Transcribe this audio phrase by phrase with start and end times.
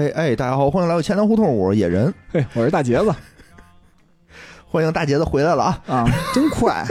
[0.00, 3.14] 喂，哎，大家好，欢迎来到钱粮胡同，我是野人，嘿，我是大杰子
[4.66, 5.82] 欢迎大杰子回来了啊！
[5.88, 6.82] 啊，真快，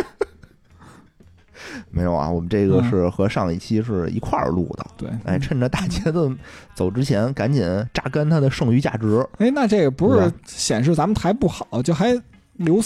[1.90, 6.32] 没有啊，我们这个是和上一期是一块儿录的，对，哎，趁着大杰子
[6.76, 9.28] 走之前，赶紧榨干他的剩余价值。
[9.40, 12.12] 哎，那这个不是显示咱们台不好，就还
[12.58, 12.80] 留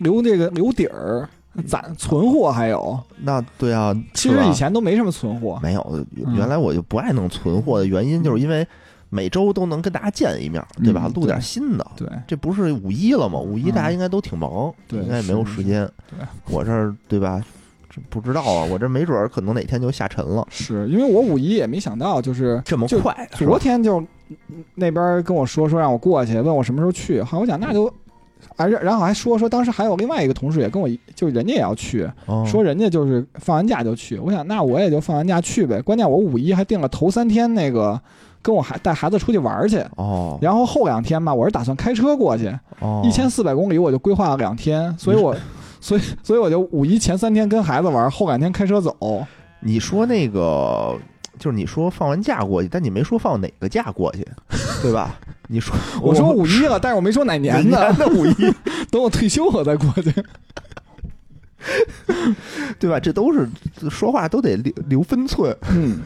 [0.00, 1.28] 留这个留底儿，
[1.68, 8.66] 攒存货还有，那对啊，其实以前都没什么存货，没有，嗯原来我就不爱弄存货的原因，就是因为
[9.10, 11.04] 每周都能跟大家见一面，对吧？
[11.06, 11.86] 嗯录点新的。
[11.96, 13.38] 对这不是五一了吗？
[13.38, 15.88] 五一嗯大家应该都挺忙，对应该也没有时间。
[16.10, 16.18] 对，
[16.50, 17.42] 我这儿对吧？
[17.90, 23.28] 这不知道啊，我这没准儿可能哪天就下沉了，是因为我五一也没想到，就是这么快。
[23.32, 23.98] 昨天就
[24.28, 27.92] 嗯那边跟我说说让我过去，问我什么时候去，好，我想那就。
[28.54, 34.16] 而，然然后还说说，当时还有另外一个同事也跟我，就人家也要去，哦说人家就是放完假就去。
[34.18, 35.80] 我想那我也就放完假去呗。
[35.82, 38.00] 关键我五一还定了头三天那个
[38.48, 45.36] 跟我孩带孩子出去玩儿去，哦然后后两天吧，我是打算开车过去，哦，一千四百公里我就规划了两天，所以我
[45.82, 49.26] 所以所以我就五一前三天跟孩子玩儿，后两天开车走。
[49.60, 50.96] 你说那个，
[51.38, 54.26] 就是你说放完假过去，但你没说放哪个假过去，
[54.80, 55.14] 对吧？
[55.48, 58.34] 你说 我说五一了，但是我没说哪哪年的，的五一，
[58.90, 60.10] 等我退休我再过去。
[62.78, 62.98] 对吧？
[62.98, 63.46] 这都是
[63.90, 65.54] 说话都得留留分寸。
[65.70, 65.98] 嗯，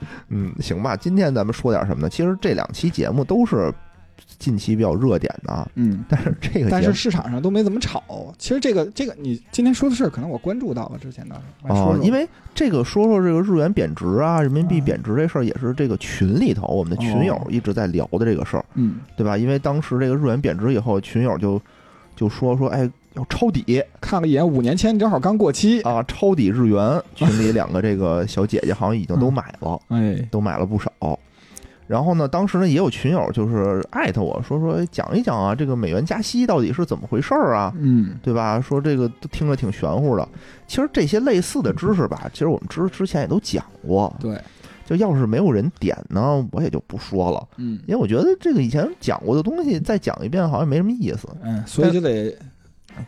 [0.28, 0.96] 嗯，行吧。
[0.96, 2.08] 今天咱们说点什么呢？
[2.08, 3.72] 其实这两期节目都是
[4.38, 8.02] 近期比较热点的啊，嗯，但是这个但是市场上都没怎么炒。
[8.38, 19.36] 其实这个这个你今天说的事儿，可能我关注到了之前的，我说说，哦因为这个说说这个日元贬值啊，人民币嗯贬值这事儿，也是这个群里头我们的群友哦一直在聊的这个事儿，嗯，对吧？
[19.36, 21.60] 因为当时这个日元贬值以后，群友就
[22.14, 27.02] 就说说，哎，要抄底看了一眼五年签正好刚过期，啊，抄底日元。
[27.14, 30.90] 群里两个这个小姐姐好像已经都买了，哎，都买了不少。
[31.86, 37.72] 然后呢，当时呢也有群友就是艾特我说说哎讲一讲啊，这个美元加息到底是怎么回事儿啊？
[37.78, 38.60] 嗯，对吧？
[38.60, 40.28] 说这个都听着挺玄乎的。
[40.66, 44.12] 其实这些类似的知识吧，其实我们之之前也都讲过。
[44.18, 44.36] 对，
[44.84, 51.28] 就要是没有人点呢，我也就不说了，嗯因为我觉得这个以前讲过的东西再讲一遍好像没什么意思。
[51.44, 52.36] 嗯，所以就得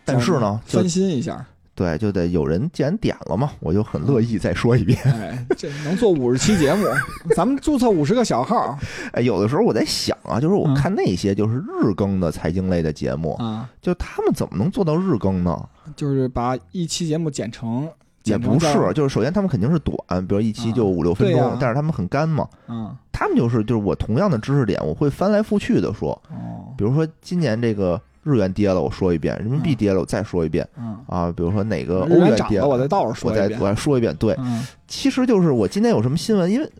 [0.04, 1.44] 但是呢，就翻新一下，
[1.75, 4.99] 对，就得有人既然点了嘛，我就很乐意再说一遍。
[5.04, 6.87] 哎，这能做五十期节目，
[7.37, 8.76] 咱们注册五十个小号。
[9.12, 10.75] 哎，有的时候我在想啊，就是我嗯。
[10.75, 15.69] 看那些就是日更的财经类的节目，啊，就他们怎么能做到日更呢？
[15.97, 17.88] 就是把一期节目剪成，
[18.25, 22.47] 也不是，就是首先他们肯定是短，比如一期就啊五六分钟，但是他们很干嘛。
[22.66, 31.33] 嗯，他们就是就是我同样的知识点，我会翻来覆去的说，哦，比如说今年这个日元跌了，我说一遍；人民币嗯跌了，我再说一遍嗯，啊。
[31.34, 34.15] 比如说哪个欧元元跌涨了，我再倒着说一遍再我，再说一遍。
[34.16, 36.71] 对，嗯，其实就是我今天有什么新闻，因为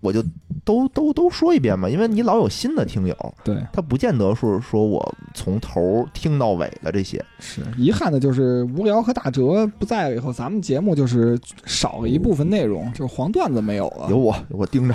[0.00, 0.22] 我就
[0.64, 7.22] 都都都说一遍嘛，因为你老有新的听友，对，他不见得是说我从头听到尾的这些。
[7.38, 14.94] 是遗憾的就是无聊和大哲不在了以后，咱们节目就是少了一部分内容，就是黄段子没有了，有我，我盯着。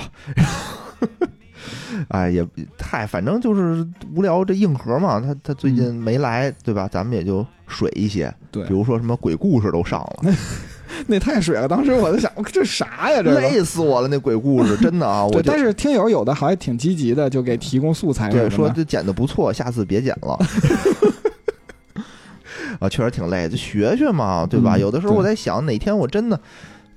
[2.09, 2.45] 哎，也
[2.77, 6.87] 太，反正就是无聊这硬核嘛，他他最近没来，对吧？
[6.91, 10.33] 咱们也就水一些，比如说什么鬼故事都上了，
[11.07, 11.67] 那太水了。
[11.67, 13.21] 当时我就想，这啥呀？
[13.23, 13.31] 这。
[13.39, 18.49] 累死我了，那鬼故事真的啊， 我对，但是听友有的还挺积极的，就给提供素材对。
[18.49, 20.37] 说这剪的不错，下次别剪了。
[22.79, 24.75] 啊，确实挺累，就学学嘛，对吧？
[24.75, 26.39] 嗯有的时候我在想，哪天我真的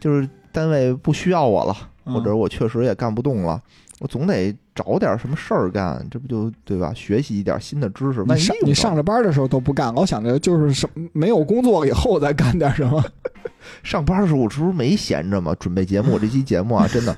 [0.01, 3.61] 就是单位不需要我了，嗯或者我确实也干不动了，
[4.01, 6.93] 我总得找点什么事儿干，这不就对吧？
[6.95, 13.03] 学习一点新的知识，万你上一你上着班的时候都不干，老想着就是什么没有工作了以后再干点什么。
[13.83, 15.55] 上班的时候，我这不是没闲着吗？
[15.59, 17.17] 准备节目，这期节目啊，真的，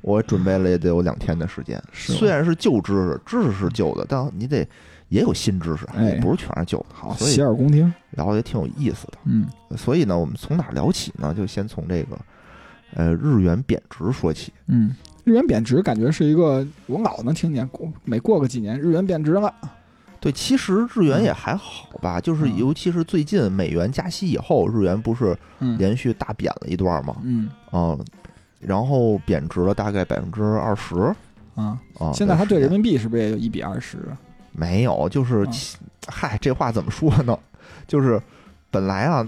[0.00, 1.82] 我准备了也得有两天的时间。
[1.92, 4.66] 虽然是旧知识，知识是旧的，但你得
[5.08, 6.86] 也有新知识，哎也不是全是旧的。
[6.94, 7.92] 好，所以洗耳恭听。
[8.12, 9.18] 聊的也挺有意思的。
[9.24, 9.46] 嗯
[9.76, 11.34] 所以呢，我们从哪儿聊起呢？
[11.34, 12.18] 就先从这个
[12.94, 14.52] 呃日元贬值说起。
[14.66, 14.94] 嗯，
[15.24, 19.52] 日元贬值感觉是一个我老能听见，过每过个几年日元贬值了。
[20.20, 27.16] 对，其实日元也还好吧，就是嗯尤其是最近美元加息以后，日元不是嗯连续大贬了一段吗？
[27.24, 27.98] 嗯啊、
[28.60, 30.94] 然后贬值了大概百分之二十
[31.56, 32.12] 啊，啊。
[32.14, 33.98] 现在它对人民民币是不是也有一比二十？
[34.52, 35.44] 没有，就是
[36.06, 37.36] 嗨，这话怎么说呢？
[37.88, 38.22] 就是
[38.70, 39.26] 本来啊，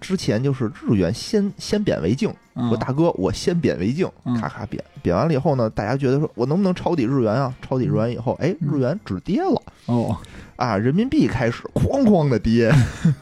[0.00, 2.68] 之前就是日元先先贬为敬，嗯。
[2.68, 4.34] 说大哥，我先贬为敬，嗯。
[4.40, 7.54] 咔咔贬，贬完了以后呢，大家觉得说我能不能抄底日元啊？
[7.62, 8.68] 抄底日元以后，哎，嗯。
[8.72, 9.62] 日元止跌了。
[9.86, 10.16] 哦，
[10.56, 12.72] 啊，人民币开始哐哐的跌，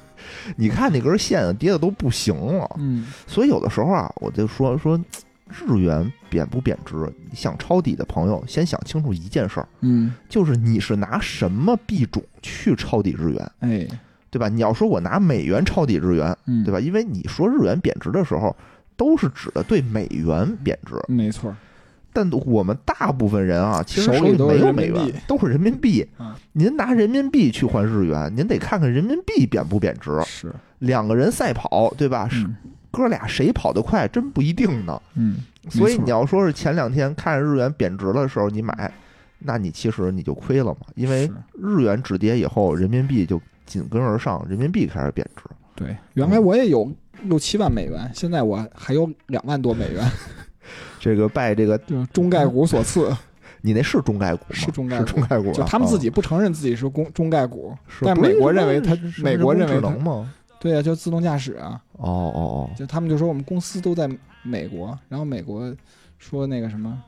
[0.56, 2.70] 你看那根线啊跌的都不行了。
[2.78, 3.06] 嗯。
[3.26, 4.98] 所以有的时候啊，我就说说，
[5.48, 6.94] 日元贬不贬值，
[7.32, 13.86] 想抄底的朋友先想清楚一件事儿，嗯，就是你是拿什么币种去抄底日元，哎，
[14.34, 14.48] 对吧？
[14.48, 16.80] 你要说我拿美元抄底日元，嗯，对吧？
[16.80, 18.54] 因为你说日元贬值的时候，
[18.96, 21.54] 都是指的对美元贬值，没错，
[22.12, 26.34] 但我们大部分人啊，其实手里没有美元都是人民币嗯。
[26.52, 30.20] 您拿人民币去换日元，您得看看人民币贬不贬值。
[30.24, 32.28] 是，两个人赛跑，对吧？
[32.28, 32.56] 是嗯
[32.90, 35.02] 哥俩谁跑得快，真不一定呢。
[35.16, 35.38] 嗯，
[35.68, 38.88] 所以你要说是前两天看着日元贬值的时候你买，
[39.40, 41.28] 那你其实你就亏了嘛，因为
[41.60, 45.42] 日元止跌以后，人民币就紧跟而上，人民币开始贬值。
[45.74, 46.90] 对，原来我也有
[47.22, 50.08] 六七万美元，现在我还有两万多美元，
[51.00, 51.76] 这个拜这个，
[52.12, 53.10] 中概股所赐，
[53.62, 54.54] 你那是中概股吗？
[54.54, 60.32] 是中概是股中概股啊，就他们自己啊不承认自己是公中概股，但美国认为它什么什么美国认为能吗？
[60.60, 64.08] 对啊、就自动驾驶啊，哦哦哦，就他们就说我们公司都在
[64.42, 65.74] 美国，然后美国
[66.18, 67.02] 说那个什么，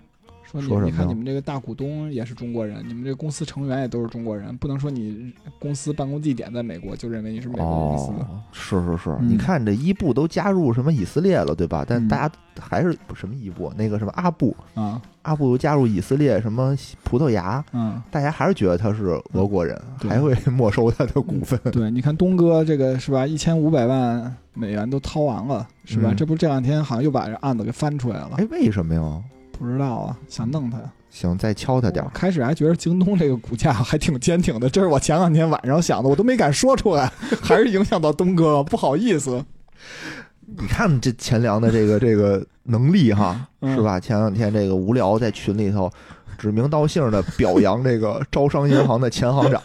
[0.47, 8.13] 说你你看你们这个大股东也是中国人，你们这个公司成员也都是中国人，不能说你公司办公地点在美国就认为你是美国公司。
[8.13, 11.85] 哦，是是是，嗯你看这伊布都加入什么以色列了，对吧？
[11.87, 21.59] 但嗯大家还是不什么伊布，那个什么阿布，啊，阿布又加入以色列什么葡萄牙，嗯，大家还是觉得他是俄国人， 对还会没收他的股份。
[21.73, 26.13] 对，你看东哥这个是吧，一千五百万美元都掏完了，是吧？
[26.13, 29.23] 嗯这不是这两天好像又把这案子给翻出来了，哎，为什么呀？
[29.59, 30.79] 不知道啊，想弄他。
[31.11, 32.11] 行，再敲他点儿。
[32.13, 37.11] 开始还觉得京东这个股价还挺坚挺的，这是我前两天晚上想的，我都没敢说出来，
[37.43, 39.45] 还是影响到东哥了，不好意思。
[40.59, 43.99] 你看这钱粮的这个这个能力哈，嗯是吧？
[43.99, 45.91] 前两天这个无聊在群里头
[46.37, 49.63] 指名道姓的表扬这个招商银行的前行长，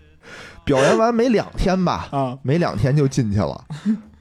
[0.64, 3.64] 表扬完没两天吧，啊，没两天就进去了，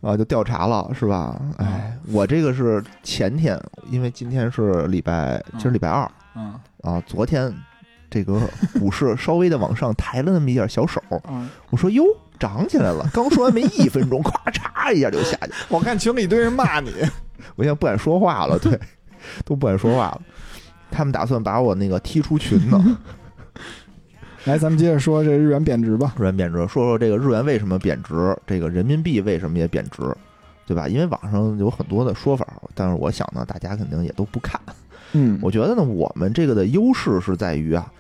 [0.02, 1.40] 啊，就调查了，是吧？
[1.58, 3.60] 哎，我这个是前天，
[3.90, 7.54] 因为今天是礼拜，今儿礼拜二嗯啊，昨天
[8.10, 8.42] 这个
[8.80, 12.04] 股市稍微的往上抬了那么一点小手，嗯，我说哟，
[12.40, 16.92] 涨起来了，刚说完没一分钟，咵嚓一下就下去，我看群里一堆人骂你，
[17.56, 18.80] 我现在不敢说话了，对，
[19.46, 20.22] 都不敢说话了。
[20.90, 22.98] 他们打算把我那个踢出群呢。
[24.46, 26.16] 来，咱们接着说这日元贬值吧。
[26.18, 30.02] 日元贬值，说说这个日元为什么贬值，这个人民币为什么也贬值，
[30.66, 30.88] 对吧？
[30.88, 34.60] 因为网上有很多的说法，但是我想呢，大家肯定也都不看。
[35.14, 37.92] 嗯我觉得呢，我们这个的优势是在于啊，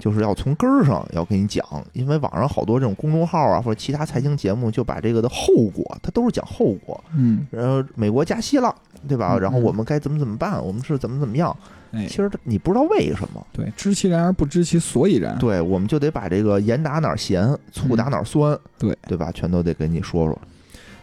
[0.00, 6.98] 就是要从根儿上要跟你讲，因为网上好多这种公众号啊或者其他财经节目就把这个的后果，它都是讲后果。
[7.14, 8.74] 嗯，然后美国加息了，
[9.06, 9.34] 对吧？
[9.34, 10.60] 嗯然后我们该怎么怎么办？
[10.64, 11.56] 我们是怎么怎么样？
[11.92, 15.36] 哎其，实你不知道为什么，对，知其然而不知其所以然。
[15.38, 19.30] 对，我们就得把这个盐打哪儿咸，醋打哪儿酸，对对吧？
[19.32, 20.38] 全都得跟你说说。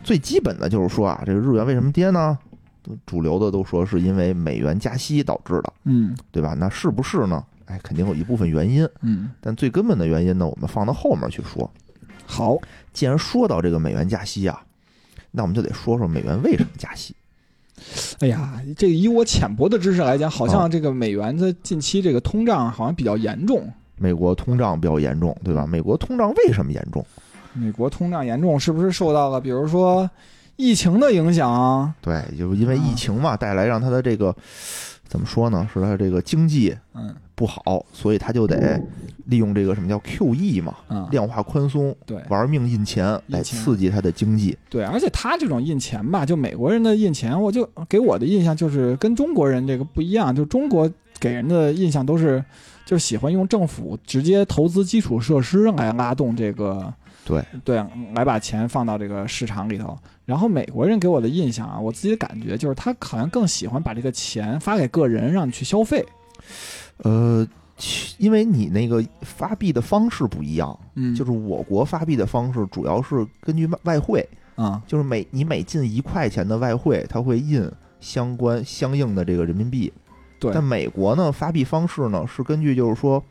[0.03, 2.37] 最基本的就是说啊，这个日元为什么跌呢？
[3.05, 6.55] 主流的都说是因为美元加息导致的，嗯对吧？
[6.57, 7.43] 那是不是呢？
[7.67, 11.69] 哎，肯定有一部分原因，嗯，但最根本的原因呢，我们放到后面去说。
[12.25, 12.57] 好，
[12.91, 14.61] 既然说到这个美元加息啊，
[15.31, 17.15] 那我们就得说说美元为什么加息。
[18.19, 23.71] 哎呀，这个以我浅薄的知识来讲，好啊像这个美元的近期这个通胀好像比较严重。
[23.97, 25.65] 美国通胀比较严重，对吧？
[25.65, 27.05] 美国通胀为什么严重？
[27.53, 30.09] 美国通胀严重，是不是受到了比如说
[30.55, 31.93] 疫情的影响啊？
[32.01, 34.35] 对，就因为疫情嘛，带来让它的这个
[35.07, 35.67] 怎么说呢？
[35.73, 38.81] 是他这个经济嗯不好，所以他就得
[39.25, 44.57] 利用这个什么叫 QE 嘛，嗯，量化宽松，对玩命印钱来印钱刺激他的经济。
[44.69, 52.43] 对，而且他这种印钱吧，就美国人的印钱，我就给我的印象就是跟中国人这个不一样，就中国给人的印象都是。
[52.85, 56.93] 就是喜欢用政府直接投资基础设施来拉动这个，
[57.27, 59.97] 对对，来把钱放到这个市场里头。
[60.23, 66.05] 然后美国人给我的印象啊，我自己的感觉就是他好像更喜欢把这个钱发给个人，让你去消费。
[66.99, 67.45] 呃，
[68.17, 77.69] 因为你那个发币的方式不一样，嗯就是我国发币的方式主要是根据外外汇，啊，就是每你每进一块钱的外汇，它会印
[77.99, 79.91] 相关相应的这个人民币。
[80.39, 83.21] 对，但美国呢，发币方式呢是根据就是说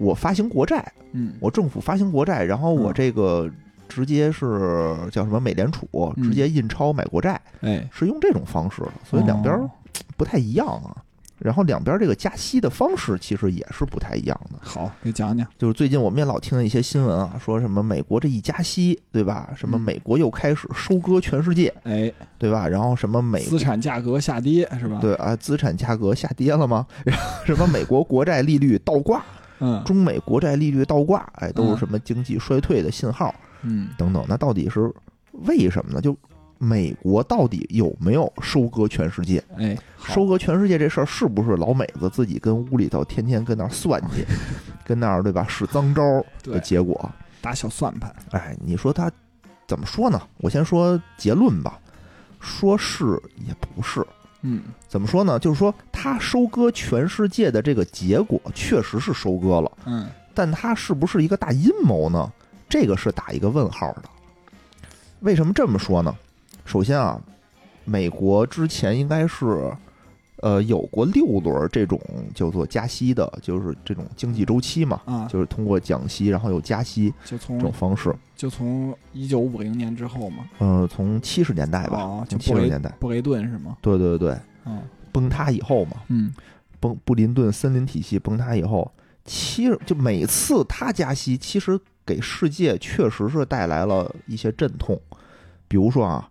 [0.00, 3.48] 我发行国债，嗯，我政府发行国债，然后我嗯这个
[3.88, 9.70] 直接是叫什么美联储嗯直接印钞买国债，哎，是用这种方式的，所以两边哦
[10.16, 10.96] 不太一样啊。
[11.38, 14.58] 然后两边这个加息的方式其实也是不太一样的。
[14.60, 15.46] 好，给讲讲。
[15.56, 19.48] 就是最近我们也老听到一些新闻啊，说什么美国这一加息，对吧？
[19.56, 22.68] 什么嗯美国又开始收割全世界，哎，对吧？
[22.68, 26.86] 然后什么美资产价格下跌是吧？，对啊，资产价格下跌了吗？
[27.06, 29.24] 然后什么美国国债利率倒挂，
[29.60, 34.24] 嗯中美国债利率倒挂，哎，都嗯是什么经济衰退的信号嗯等等。
[34.28, 34.92] 那到底是
[35.32, 36.00] 为什么呢？
[36.00, 36.16] 就
[36.58, 39.42] 美国到底有没有收割全世界？
[39.56, 44.24] 哎，收割全世界这事儿是不是老美子自己跟屋里头天天跟那儿算计，
[44.84, 47.10] 跟那儿对吧使脏招儿的结果？
[47.40, 49.10] 打小算盘，哎，你说他
[49.66, 50.20] 怎么说呢？
[50.38, 51.78] 我先说结论吧，
[52.40, 53.04] 说是
[53.46, 54.04] 也不是。
[54.42, 55.38] 嗯怎么说呢？
[55.38, 62.32] 就是说他收割全世界的这个结果确实是收割了，嗯但他是不是一个大阴谋呢？
[62.68, 64.04] 这个是打一个问号的。
[65.20, 66.14] 为什么这么说呢？
[66.64, 67.20] 首先啊，
[67.84, 69.70] 美国之前应该是，
[70.40, 72.00] 呃，有过六轮这种
[72.34, 78.14] 叫做加息的，就是这种经济周期嘛，啊，就是通过降息，然后又加息就从这种方式。
[78.34, 83.76] 就从一九五零年之后嘛，呃，从七十年代吧，哦，就从七十年代，布雷顿是吗？
[83.82, 84.82] 对对对，嗯。
[85.12, 86.32] 崩塌以后嘛，嗯。
[86.78, 88.90] 崩布林顿森林体系崩塌以后，
[89.24, 94.98] 其实就每次它加息，其实给世界确实是带来了一些阵痛。
[95.68, 96.30] 比如说啊，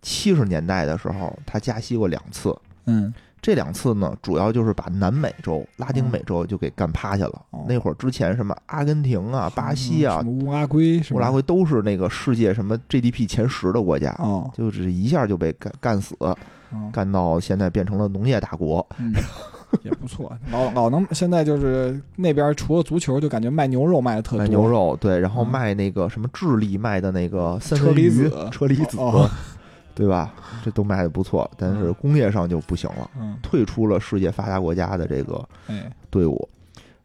[0.00, 7.42] 七十年代的时候，它加息过两次，嗯这两次呢，主要就是把南美洲、拉丁美洲就给干趴下了。
[7.50, 11.02] 哦那会儿之前什么阿根廷啊、巴西啊乌拉圭？
[11.10, 16.36] 乌拉圭都是那个世界什么 GDP 前十的国家，哦，就是一下就被干干死，哦
[16.92, 18.86] 干到现在变成了农业大国。
[18.98, 19.12] 嗯，
[19.82, 20.30] 也不错。
[20.50, 24.38] 老老能现在就是那边除了足球，就感觉卖牛肉卖的特多。
[24.38, 29.28] 卖牛肉，对，然后嗯卖那个什么智利卖的那个三车厘子、车厘子哦，
[29.98, 30.32] 对吧？
[30.64, 36.48] 这都卖的不错，但是工业上就不行了，嗯，退出了世界发达国家的这个哎，队伍。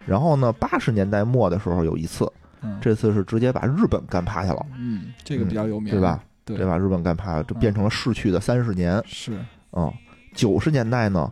[0.06, 2.32] 然后呢，八十年代末的时候有一次，
[2.62, 6.24] 嗯，这次是直接把日本干趴下了，嗯，这个比较有名，对吧？？
[6.46, 6.68] 对对？
[6.68, 6.78] 吧？
[6.78, 9.02] 日本干趴了，这嗯变成了逝去的三十年。
[9.08, 9.40] 是，
[9.72, 9.92] 嗯，
[10.36, 11.32] 九十年代呢，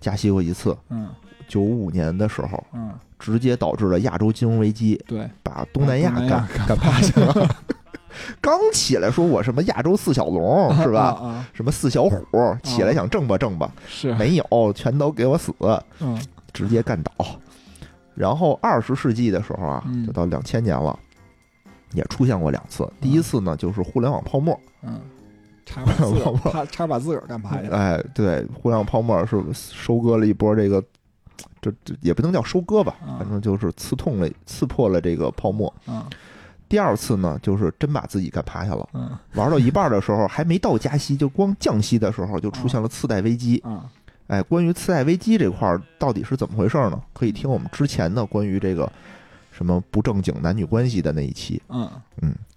[0.00, 1.10] 加息过一次，嗯
[1.46, 7.56] 九五年的时候，嗯，直接导致了亚洲金融危机，对，把东南亚干干趴下了。
[8.40, 11.16] 刚起来说我什么亚洲四小龙是吧？
[11.20, 15.52] 啊，啊什么四小虎起来想挣吧挣吧，是，没有，全都给我死，
[16.00, 16.18] 嗯
[16.52, 17.12] 直接干倒。
[18.14, 20.96] 然后二十世纪的时候啊嗯，就到两千年了，
[21.92, 22.88] 也出现过两次。
[23.00, 25.00] 第一次呢，就是互联网泡沫，嗯，
[25.66, 27.68] 差点把自个儿 差差把自个儿干趴下。
[27.70, 30.80] 哎，对，互联网泡沫是收割了一波这个，
[31.60, 35.72] 这这也不能叫收割吧，啊反正就是刺痛了、刺破了这个泡沫。
[35.88, 36.04] 嗯
[36.74, 38.88] 第二次呢，就是真把自己干趴下了。
[38.94, 43.58] 嗯玩到一半的时候，还没到加息，就光降息的时候，就出现了次贷危机。
[43.58, 43.88] 啊
[44.26, 47.00] 哎，关于次贷危机这块儿到底是怎么回事呢？
[47.12, 48.90] 可以听我们之前的关于这个
[49.52, 51.62] 什么不正经男女关系的那一期。
[51.68, 51.88] 嗯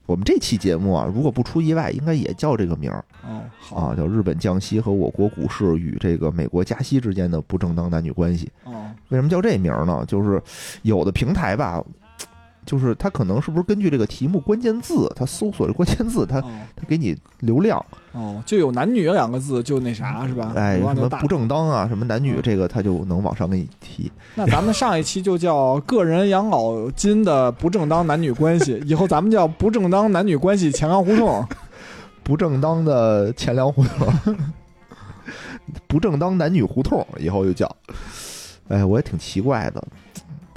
[0.07, 8.51] 我们这期节目啊，如果不出意外，应该也叫这个名儿哦好啊，叫日本降息和我国股市与这个美国加息之间的不正当男女关系。
[8.63, 10.03] 哦为什么叫这名儿呢？
[10.07, 10.41] 就是
[10.81, 11.83] 有的平台吧，
[12.67, 20.51] 就是它可能是不是根据这个题目关键字，它搜索的关键字，它哦它给你流量，哦，就有男女两个字就那啥是吧？
[20.55, 24.11] 哎，什么不正当啊，什么男女嗯，这个它就能往上给你提。
[24.35, 31.43] 那咱们上一期就叫个人养老金的不正当男女关系，以后咱们叫不正当男女关系钱粮胡同。
[32.21, 34.35] 不正当的钱粮胡同，
[35.87, 37.73] 不正当男女胡同，以后就叫。
[38.67, 39.81] 哎，我也挺奇怪的，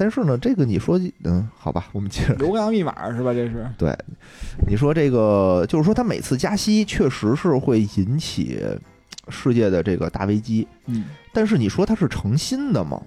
[0.00, 2.34] 但是呢，这个你说，嗯，好吧，我们接着。
[2.36, 3.34] 流量密码是吧？
[3.34, 3.94] 这是对，
[4.66, 8.64] 你说这个，就是说他每次加息确实是会引起
[9.28, 11.04] 世界的这个大危机，嗯
[11.34, 12.98] 但是你说他是诚心的吗？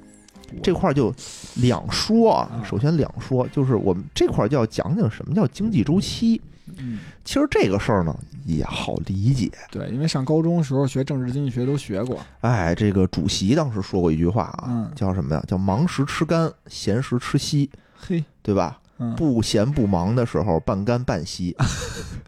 [0.62, 1.13] 这块儿就
[1.55, 2.63] 两说啊啊。
[2.63, 6.41] 首先两说，就是我们这块儿就要讲讲什么叫经济周期。
[6.77, 12.19] 嗯其实这个事儿呢也好理解，对，因为上高中时候学政治经济学都学过。
[12.39, 15.43] 哎，这个主席当时说过一句话啊，嗯叫什么呀？
[15.45, 18.79] 叫忙时吃干，闲时吃稀，嘿，对吧？
[18.98, 21.55] 嗯，不闲不忙的时候，半干半稀。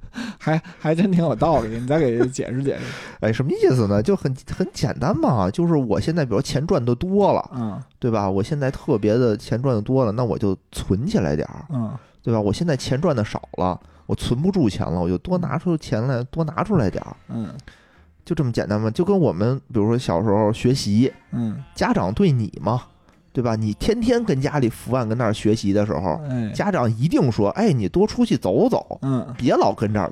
[0.45, 2.83] 还还真挺有道理，你再给解释解释。
[3.19, 4.03] 哎，什么意思呢？
[4.03, 8.29] 就很很简单嘛，就是我现在比如钱赚的多了，嗯对吧？
[8.29, 12.39] 我现在特别的钱赚的多了，那我就存起来点儿，嗯对吧？
[12.39, 17.49] 我现在钱赚的少了，我存不住钱了，我就多拿出钱来，多拿出来点儿，嗯
[18.23, 18.91] 就这么简单嘛。
[18.91, 22.83] 就跟我们比如说小时候学习，嗯，家长对你嘛，
[23.35, 23.55] 对吧？
[23.55, 30.09] 你天天跟家里伏案跟那儿学习的时候，哎，家长一定说：“哎，你多出去走走，嗯别老跟这儿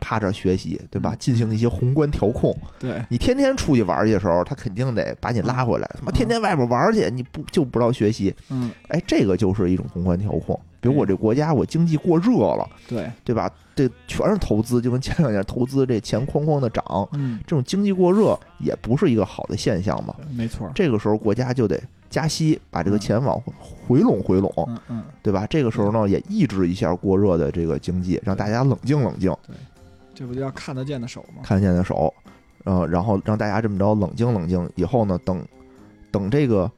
[0.00, 2.56] 趴着学习，对吧？”进行一些宏观调控。
[2.78, 5.90] 对，你天天出去玩去的时候，他肯定得把你拉回来。
[5.98, 8.34] 他妈天天外边玩去，你不就不知道学习？
[8.48, 10.58] 嗯哎，这个就是一种宏观调控。
[10.80, 13.48] 比如我这国家，我经济过热了，对，对吧？
[13.76, 20.14] 这全是投资，就跟前两年投资这钱哐哐的涨，嗯，这种经济过热也不是一个好的现象嘛。
[20.34, 20.68] 没错。
[20.74, 21.80] 这个时候国家就得
[22.12, 23.42] 加息，把这个钱往
[23.88, 25.46] 回拢回拢，嗯嗯，对吧？
[25.48, 29.34] 这个时候呢，也抑制一下过热的这个经济，让大家冷静冷静。
[29.46, 29.56] 对
[30.14, 31.40] 这不叫看得见的手吗？
[31.42, 32.12] 看得见的手，
[32.64, 35.42] 呃，然后让大家这么着冷静冷静，以后呢，等
[36.10, 36.70] 等这个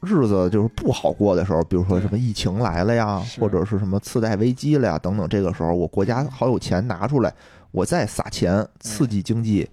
[0.00, 7.32] 日子就是不好过的时候，比如说什么疫情来了呀，或者是什么次贷危机了呀，等等，这个时候我国家好有钱拿出来，
[7.72, 9.68] 我再撒钱刺激经济，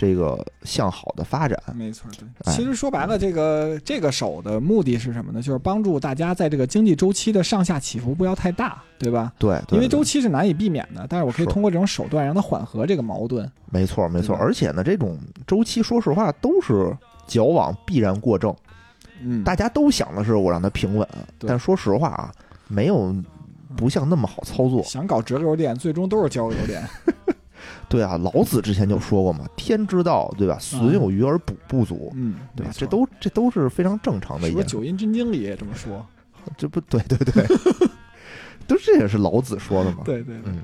[0.00, 1.60] 这个向好的发展。
[1.74, 2.26] 没错，对。
[2.44, 5.42] 哎其实说白了，这个这个手的目的是什么呢？
[5.42, 9.30] 就是帮助大家在这个经济周期的上下起伏不要太大，对吧？
[9.38, 13.46] 对，对因为周期是难以避免的，但是我可以通过这种手段让它缓和这个矛盾。
[13.70, 18.56] 没错没错，而且呢，这种周期说实话都是矫枉必然过正，
[19.20, 21.06] 嗯，大家都想的是我让它平稳，
[21.40, 22.32] 但说实话啊，
[22.68, 23.14] 没有
[23.76, 24.82] 不像那么好操作。
[24.84, 26.82] 想搞直流电，最终都是交流电。
[27.88, 30.56] 对啊，老子之前就说过嘛，天之道，对吧？
[30.60, 34.68] 损有余而补不足，嗯，对吧这都这都是非常正常的一件事。
[34.68, 36.06] 九阴真经里也这么说？
[36.56, 37.46] 这不对对对，
[38.66, 39.98] 都这也是老子说的嘛。
[40.04, 40.62] 对对对，嗯，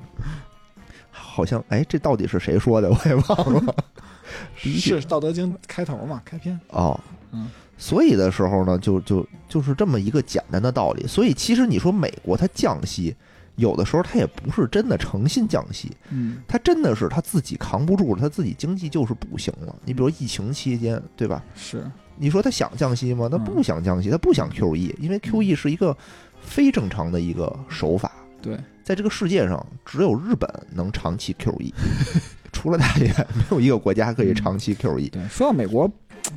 [1.11, 2.89] 好像哎，这到底是谁说的？
[2.89, 3.75] 我也忘了。
[4.61, 6.59] 第一句是《道德经》开头嘛，开篇。
[6.69, 6.99] 哦，
[7.31, 11.05] 嗯，所以的时候呢，就就就是这么一个简单的道理。
[11.07, 13.15] 所以其实你说美国它降息，
[13.57, 19.75] 有的时候他也不是真的诚心降息，嗯，他真的是他自己扛不住了，他自己经济就是不行了。
[19.83, 21.43] 你比如疫情期间，对吧？
[21.55, 21.83] 是
[22.15, 23.27] 你说他想降息吗？
[23.29, 25.95] 他嗯不想降息，他不想 QE，因为 QE 是一个
[26.41, 28.11] 非正常的一个手法，
[28.41, 31.73] 对，在这个世界上只有日本能长期 QE，
[32.53, 35.09] 除了它以外，没有一个国家可以长期 QE。
[35.09, 35.27] 对。
[35.27, 35.91] 说到美国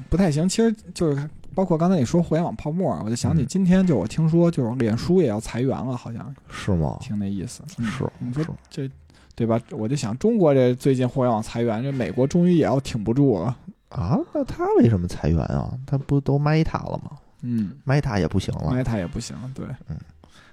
[0.09, 6.97] 不太行，其实就是包括刚才你说互联网泡沫，我就想起嗯今天就我听说就是脸书也要裁员了，好像是吗？
[7.01, 7.63] 听那意思。
[7.79, 8.89] 嗯是你说这
[9.35, 9.59] 对吧？
[9.71, 13.57] 我就想中国这最近互联网裁员，这美国终于也要挺不住了。
[13.89, 15.73] 啊，那他为什么裁员啊？
[15.87, 18.71] 他不都 Meta 了吗嗯，？Meta 也不行了。
[18.71, 19.97] ，Meta 也不行，对，嗯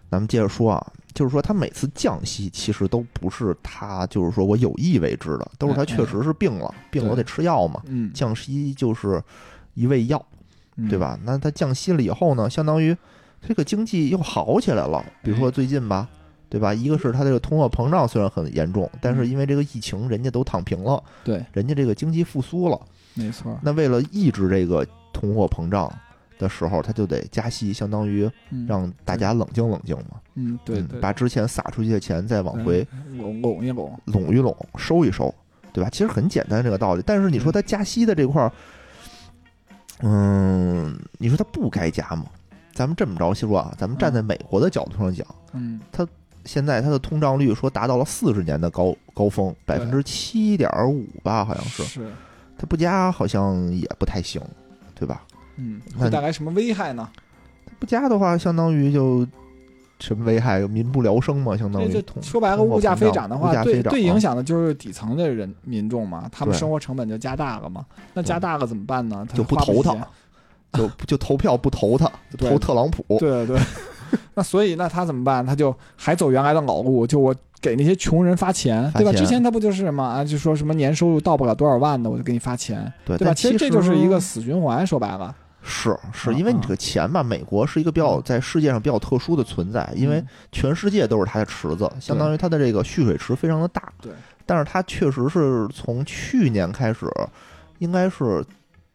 [0.10, 7.82] 咱们接着说啊，就是说他每次降息，其实都不是他就是说我有意为之的，都是他确实是病了，病了我得吃药嘛。
[7.88, 9.22] 嗯，降息就是
[9.74, 10.26] 一味药。
[10.78, 10.98] 嗯对？
[10.98, 11.20] 吧？
[11.24, 12.96] 那它降息了以后呢，相当于
[13.42, 15.04] 这个经济又好起来了。
[15.22, 16.08] 比如说最近吧，
[16.50, 16.74] 对吧？
[16.74, 22.80] 一个是它这个通货膨胀虽然很严重，但是因为这个疫情，人家都躺平了，对，人家这个经济复苏了。
[23.16, 23.58] 没错。
[23.62, 25.92] 那为了抑制这个通货膨胀
[26.38, 30.22] 的时候，它就得加息，相当于嗯让大家冷静冷静嘛。
[30.36, 32.88] 嗯，对嗯对，把之前撒出去的钱再往回
[33.18, 35.34] 拢拢一拢，拢一拢，收一收，
[35.74, 35.90] 对吧？
[35.90, 37.02] 其实很简单这个道理。
[37.04, 38.54] 但是你说它加息的这块儿，嗯，
[41.18, 42.26] 你说他不该加吗？
[42.74, 46.08] 咱们这么着说啊，咱们站在美国的角度上讲，嗯，他
[46.46, 51.84] 现在它的通胀率说达到了四十年的高高峰，百分之七点五吧，好像是。
[51.84, 52.12] 是，
[52.58, 54.42] 它不加好像也不太行，
[54.96, 55.24] 对吧？
[55.56, 57.10] 嗯，会带来什么危害呢？
[57.80, 59.28] 不加的话，相当于就
[60.00, 60.60] 什么危害？
[60.68, 67.86] 民不聊生嘛，相当于说白了，物价飞涨的话，对对影响的就是底层的人民众嘛，他们生活成本就加大了嘛。
[68.14, 69.26] 那加大了怎么办呢？
[69.30, 69.96] 他就不投他
[70.74, 73.04] 就就投票不投他， 投特朗普。
[73.20, 73.60] 对对对。
[74.36, 75.46] 那所以那他怎么办？
[75.46, 79.12] 他就还走原来的老路，就我给那些穷人发钱，对吧？
[79.12, 83.34] 之前他不就是嘛啊，就说什么年收入到不了多少万的，我就给你发钱，对对吧？
[83.34, 88.22] 其实这就是一个死循环，说白了，是是，嗯因为你这个钱吧，美国是一个比较嗯。
[88.24, 90.28] 在世界上比较特殊的存在，因为嗯。
[90.52, 93.92] 全世界都是它的池子，相当于它的这个蓄水池非常的大。
[94.02, 94.12] 对，
[94.46, 97.06] 但是它确实是从去年开始，
[97.80, 98.46] 应该是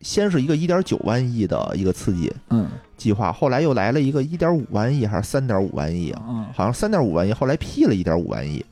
[0.01, 2.69] 先是一个一点九万亿的一个刺激嗯。
[2.97, 6.23] 计划，后来又来了一个一点五万亿还是三点五万亿啊？
[6.29, 6.47] 嗯。
[6.55, 8.65] 好像三点五万亿，后来批了一点五万亿，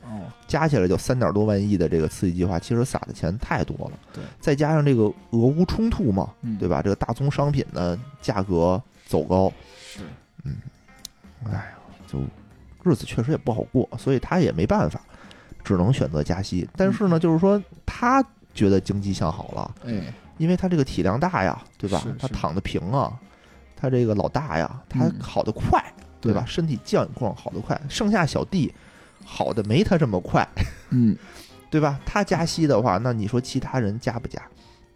[0.51, 3.97] 加起来就三点多万亿的这个刺激计划，其实撒的钱太多了。
[4.11, 6.57] 对，再加上这个俄乌冲突嘛，嗯。
[6.57, 6.81] 对吧？
[6.81, 9.49] 这个大宗商品的价格走高，
[9.87, 10.01] 是。
[11.45, 11.65] 哎呀，
[12.05, 12.19] 就
[12.83, 14.99] 日子确实也不好过，所以他也没办法，
[15.63, 16.67] 只能选择加息。
[16.75, 18.21] 但是呢，就是说他
[18.53, 20.13] 觉得经济向好了，哎。
[20.37, 23.17] 因为他这个体量大呀，对吧他躺得平啊，
[23.75, 25.15] 他这个老大呀，他嗯。
[25.21, 25.81] 好得快，
[26.19, 26.43] 对吧？
[26.45, 28.73] 身体健况好得快，剩下小弟
[29.23, 30.47] 好的没他这么快，
[30.89, 31.17] 嗯。
[31.69, 31.97] 对吧？
[32.05, 34.41] 他加息的话，那你说其他人加不加？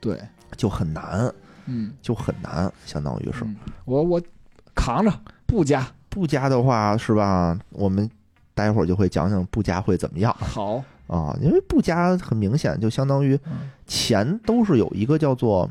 [0.02, 0.20] 对。
[0.58, 1.34] 就很难，
[1.68, 1.94] 嗯。
[2.02, 3.46] 就很难，相当于是。
[3.46, 3.56] 嗯。
[3.86, 4.22] 我我
[4.76, 5.12] 扛着
[5.46, 5.88] 不加。
[6.10, 7.58] 不加的话，是吧？
[7.70, 8.10] 我们
[8.54, 10.36] 待会儿就会讲讲不加会怎么样。
[10.38, 10.84] 好。
[11.08, 11.38] 啊？
[11.42, 13.70] 因为不加很明显就相当于嗯。
[13.88, 15.70] 钱都是有一个叫做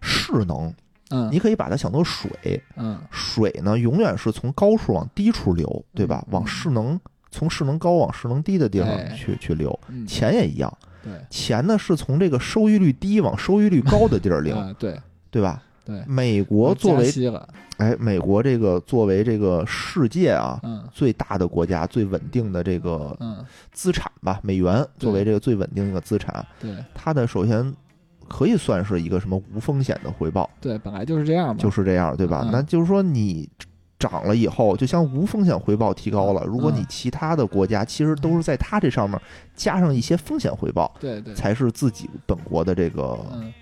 [0.00, 0.72] 势能，
[1.10, 1.28] 嗯。
[1.30, 2.98] 你可以把它想作水，嗯。
[3.10, 6.24] 水呢永远是从高处往低处流，对吧？
[6.28, 6.32] 嗯。
[6.32, 6.98] 往势能
[7.30, 9.78] 从势能高往势能低的地方哎去去流。
[9.88, 10.06] 嗯。
[10.06, 11.12] 钱也一样，对。
[11.30, 14.98] 钱呢是从这个收益率低往收益率高的地儿流， 啊对。
[15.30, 15.62] 对吧？
[15.84, 17.10] 对，美国作为
[17.78, 20.82] 哎，美国这个作为这个世界啊嗯。
[20.92, 27.74] 最大的国家、最稳定的这个嗯，资产吧，美元作为这个最稳定的资产，对它的首先
[28.26, 32.42] 可以算是一个什么无风险的回报，对，本来就是这样嘛，就是这样，对吧？
[32.44, 33.48] 嗯那就是说你
[33.98, 39.20] 涨了以后，就像无风险回报提高了，如果你嗯其他的国家其实都是在它这上面
[39.56, 43.52] 加上一些风险回报，对对，才是自己本国的这个嗯，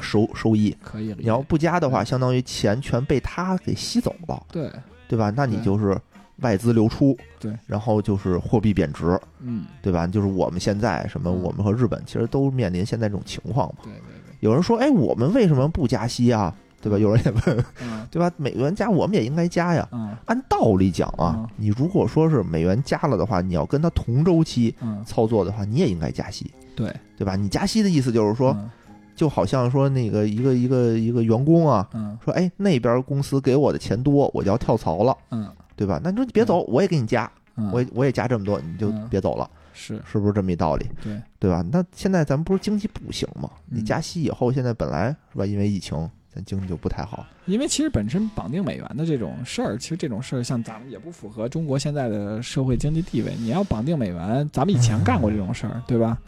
[0.00, 0.74] 收收益。
[0.82, 1.20] 可以理解。
[1.20, 4.70] 你要不加的话，嗯相当于钱全被它给吸走了，对，
[5.06, 5.30] 对吧？
[5.36, 5.94] 那你就是
[6.38, 10.06] 外资流出，对，然后就是货币贬值，嗯，对吧？
[10.06, 13.80] 就是我们现在什么，嗯我们和日本其实都面临现在这种情况嘛。
[13.82, 16.54] 对对对，有人说，哎，我们为什么不加息啊？
[16.80, 16.98] 对吧？
[16.98, 18.30] 有人也问，嗯 对吧？
[18.36, 19.86] 美元加，我们也应该加呀。
[19.92, 27.36] 嗯按道理讲啊嗯，你如果说是美元加了的话，你要跟它同周期嗯，操作的话，你也应该加息，对，对吧？
[27.36, 28.70] 你加息的意思就是说，嗯
[29.16, 36.00] 就好像说那个一个一个一个员工啊，嗯说，哎，那边公司给我的钱多，我就要跳槽了，嗯对吧？
[36.02, 40.86] 那你说你别走，我也给你加，嗯，我也我也加这么多，你就嗯别走了，是是不是这么一道理？
[41.02, 41.62] 对，对吧？
[41.70, 43.50] 那现在咱们不是经济不行吗？
[43.66, 47.26] 你嗯加息以后，现在本来是吧，因为疫情，咱经济就不太好。
[47.46, 53.34] 因为其实本身绑定美元的这种事儿，其实这种事儿像咱们也不符合中国现在的社会经济地位。
[53.38, 56.18] 你要绑定美元，咱们以前干过这种事儿，对吧？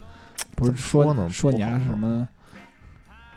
[0.55, 2.27] 不是说呢说你还是什么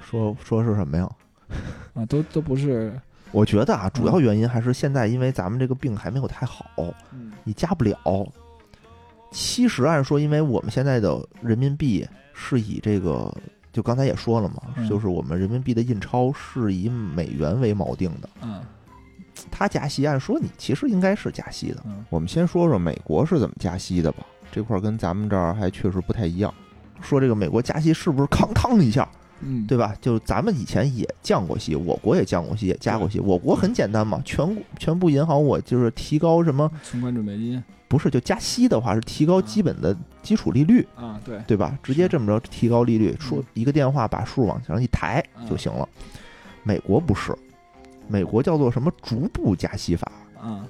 [0.02, 1.08] 说说是什么呀？
[1.94, 2.98] 啊，都都不是，
[3.32, 6.66] 我觉得啊，主要嗯原因还是现在因为咱们这个病还没有太好，
[7.12, 7.96] 嗯你加不了。
[9.30, 13.32] 其实按说，因为我们现在的人民币是以这个，
[13.76, 18.30] 就刚才也说了嘛，嗯就是我们人民币的印钞是以美元为锚定的。
[18.42, 18.62] 嗯
[19.50, 21.82] 他加息，按说你其实应该是加息的。
[21.84, 26.52] 嗯我们先说说美国是怎么加息的吧，这块儿跟咱们这儿还确实不太一样。
[27.02, 29.06] 说这个美国加息是不是 康康一下，
[29.40, 29.94] 嗯，对吧？
[30.00, 33.20] 就咱们以前也降过息，我国也降过息，也加过息。
[33.20, 41.78] 我国很简单嘛，全全部银行我就是提高什么，存款准备金不是就加息的话是提高基本的基础利率，啊，对，对吧？
[41.82, 45.88] 直接这么着提高利率，说一个电话把数往上一抬嗯就行了。
[46.64, 47.36] 美国不是，
[48.08, 50.10] 美国叫做什么逐步加息法。
[50.40, 50.66] 啊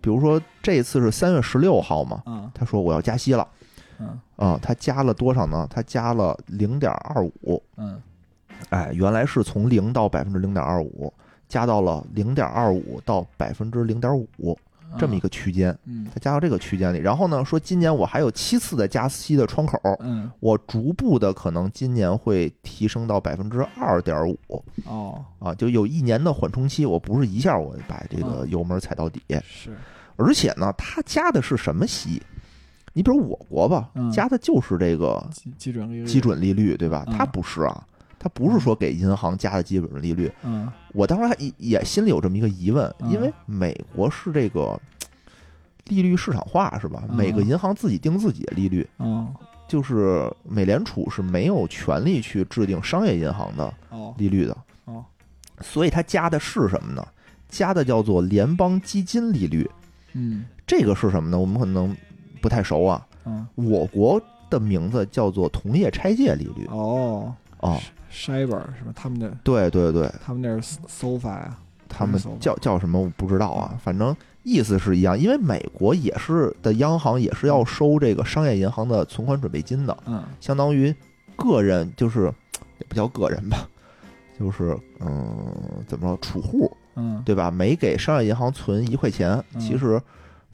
[0.00, 3.48] 比如说这次是三月十六号嘛，啊他说我要加息了
[3.98, 4.18] 嗯。
[4.36, 5.66] 啊，它加了多少呢？
[5.70, 8.00] 它加了零点二五，嗯。
[8.70, 11.12] 哎，原来是从零到百分之零点二五，
[11.48, 14.58] 加到了零点二五到百分之零点五
[14.96, 16.06] 这么一个个区间，嗯。
[16.12, 16.98] 它加到这个区间里。
[16.98, 20.30] 然后呢，说今年我还有七次的加息的窗口，嗯。
[20.40, 24.38] 我逐步的可能今年会提升到百分之二点五
[24.86, 25.24] 哦。
[25.40, 28.50] 啊，就有一年的缓冲期，我不是一下我把这个嗯。
[28.50, 29.76] 油门踩到底，是。
[30.16, 32.22] 而且呢，它加的是什么息？
[32.94, 37.04] 你比如我国吧嗯，加的就是这个基基准利率基准利率，对吧？
[37.08, 37.86] 嗯它不是啊，
[38.18, 40.32] 它不是说给银行加的基准利率。
[40.42, 44.80] 嗯我当时还也也心里有这么一个疑问，嗯因为美国是这个
[45.88, 47.02] 利率市场化是吧？
[47.08, 49.28] 嗯每个银行自己定自己的利率，嗯
[49.66, 55.04] 就是美联储是没有权利去制定商业银行的哦利率的，哦
[55.60, 57.04] 所以它加的是什么呢？
[57.48, 59.68] 加的叫做联邦基金利率，
[60.12, 61.38] 嗯这个是什么呢？
[61.38, 61.96] 我们可能
[62.44, 63.06] 不太熟啊。
[63.24, 63.46] 嗯。
[63.54, 67.34] 我国的名字叫做同业拆借利率哦。
[67.60, 67.80] 哦
[68.12, 68.92] ，，Shiber 是吧？
[68.94, 71.56] 他们的对对对，他们那是 SOFA 呀，
[71.88, 80.22] 他们叫叫什么我不知道啊，反正意思是一样，因为美国也是的央行也是要收这个商业银行的存款准备金的，嗯。
[80.40, 80.94] 相当于
[81.36, 82.30] 个人就是
[82.78, 83.66] 也不叫个人吧，
[84.38, 87.22] 就是嗯怎么说储户嗯。
[87.24, 87.50] 对吧？
[87.50, 89.60] 每给商业银行存一块钱，嗯。
[89.60, 89.98] 其实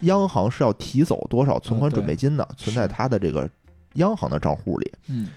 [0.00, 3.48] 央行是要提走多少存款准备金的，存在是他的这个
[3.94, 4.92] 央行的账户里。
[5.08, 5.28] 嗯。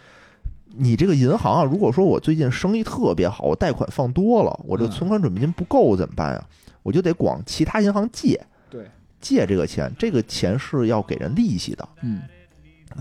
[0.75, 6.43] 你这个银行啊，如果说我最近生意特别好，我贷款放多了，我这个存款准备金不够怎么办呀？
[6.81, 8.89] 我就得往其他银行借对。
[9.21, 12.23] 借这个钱，这个钱是要给人利息的，嗯。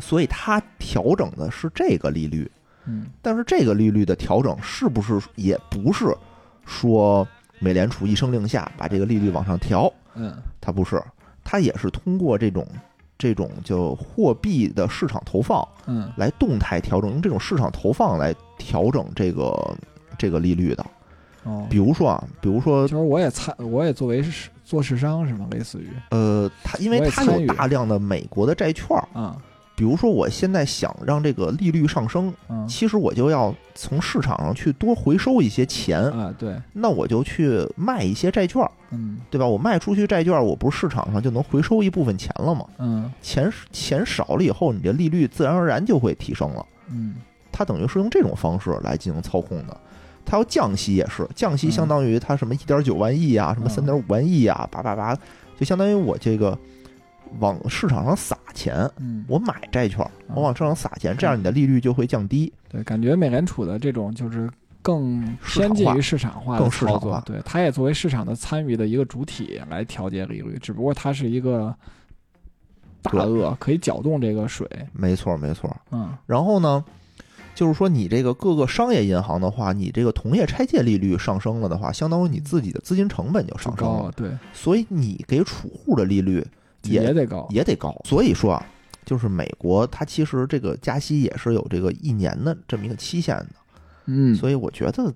[0.03, 2.51] 所以它调整的是这个利率。
[2.85, 3.07] 嗯。
[3.23, 6.15] 但是这个利率的调整是不是也不是
[6.67, 7.27] 说
[7.59, 9.91] 美联储一声令下把这个利率往上调？
[10.15, 10.37] 嗯。
[10.61, 11.03] 它不是，
[11.45, 12.67] 它也是通过这种
[13.19, 16.11] 这种就货币的市场投放嗯。
[16.17, 19.77] 来动态调整，用这种市场投放来调整这个
[20.19, 20.87] 这个利率的。
[21.45, 25.47] 哦，比如说啊，比如说就是我也参，我也作为是做市商是吗？
[25.51, 25.89] 类似于。
[26.11, 29.37] 呃，它因为它有大量的美国的债券儿，啊
[29.75, 39.47] 比如说我现在想让这个利率上升，嗯其实我就要从市场上去多回收一些钱，啊对那我就去卖一些债券儿，嗯对吧？
[39.47, 42.65] 我卖出去债券儿，我不是市场上就能回收一部分钱了吗？
[42.79, 46.65] 嗯钱钱少了以后，你这利率自然而然就会提升了。
[46.91, 47.15] 嗯
[47.51, 49.77] 它等于是用这种方式来进行操控的。
[50.25, 55.15] 它要降息也是，降息嗯相当于它什么一点九万亿啊，什么嗯三点五万亿啊，叭叭叭，
[55.59, 56.57] 就相当于我这个
[57.41, 62.53] 往市场上撒钱，嗯，我买债券，嗯我往市场上撒钱，这样你的利率就会降低。
[62.69, 71.75] 对，感觉美联储的这种就是更偏近于市场化的更市场操作，对，它也作为市场的参与的一个主体来调节利率，只不过它是一个
[73.03, 75.75] 大鳄，可以搅动这个水，没错，没错。
[75.91, 76.17] 嗯。
[76.27, 76.85] 然后呢，
[77.55, 86.45] 就是说你这个各个商业银行的话，你这个同业拆借利率上升了的话，相当于你自己的资金成本就就上升了，，对，所以你给储户的利率
[86.85, 87.95] 也也得高，也得高。
[88.05, 88.67] 所以说啊，
[89.05, 93.49] 就是美国它其实这个加息也是有这个一年的这么一个期限的，
[94.07, 95.13] 嗯，所以我觉得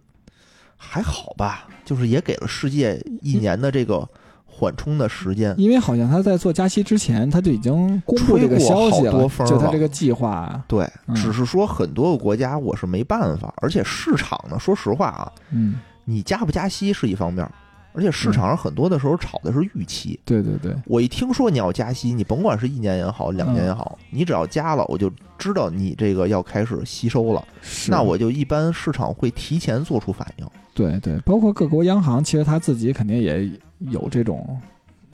[0.76, 4.08] 还好吧，就是也给了世界一年的这个
[4.44, 5.54] 缓冲的时间。
[5.58, 17.48] 因为好像他在做加息之前，他就已经公布这个消息了就他这个计划，对，嗯只是说很多个国家我是没办法，而且市场呢，说实话啊，嗯，你加不加息是一方面，
[17.96, 20.20] 而且市场上很多的时候炒的是预期。
[20.24, 27.42] 对对对，我一听说你要加息，你甭管是一年也好，两年也好，你只要加了，我就知道你这个要开始吸收了。
[27.62, 30.46] 是那我就一般市场会提前做出反应。
[30.74, 34.60] 对对，包括各国央行，其实他自己肯定也有这种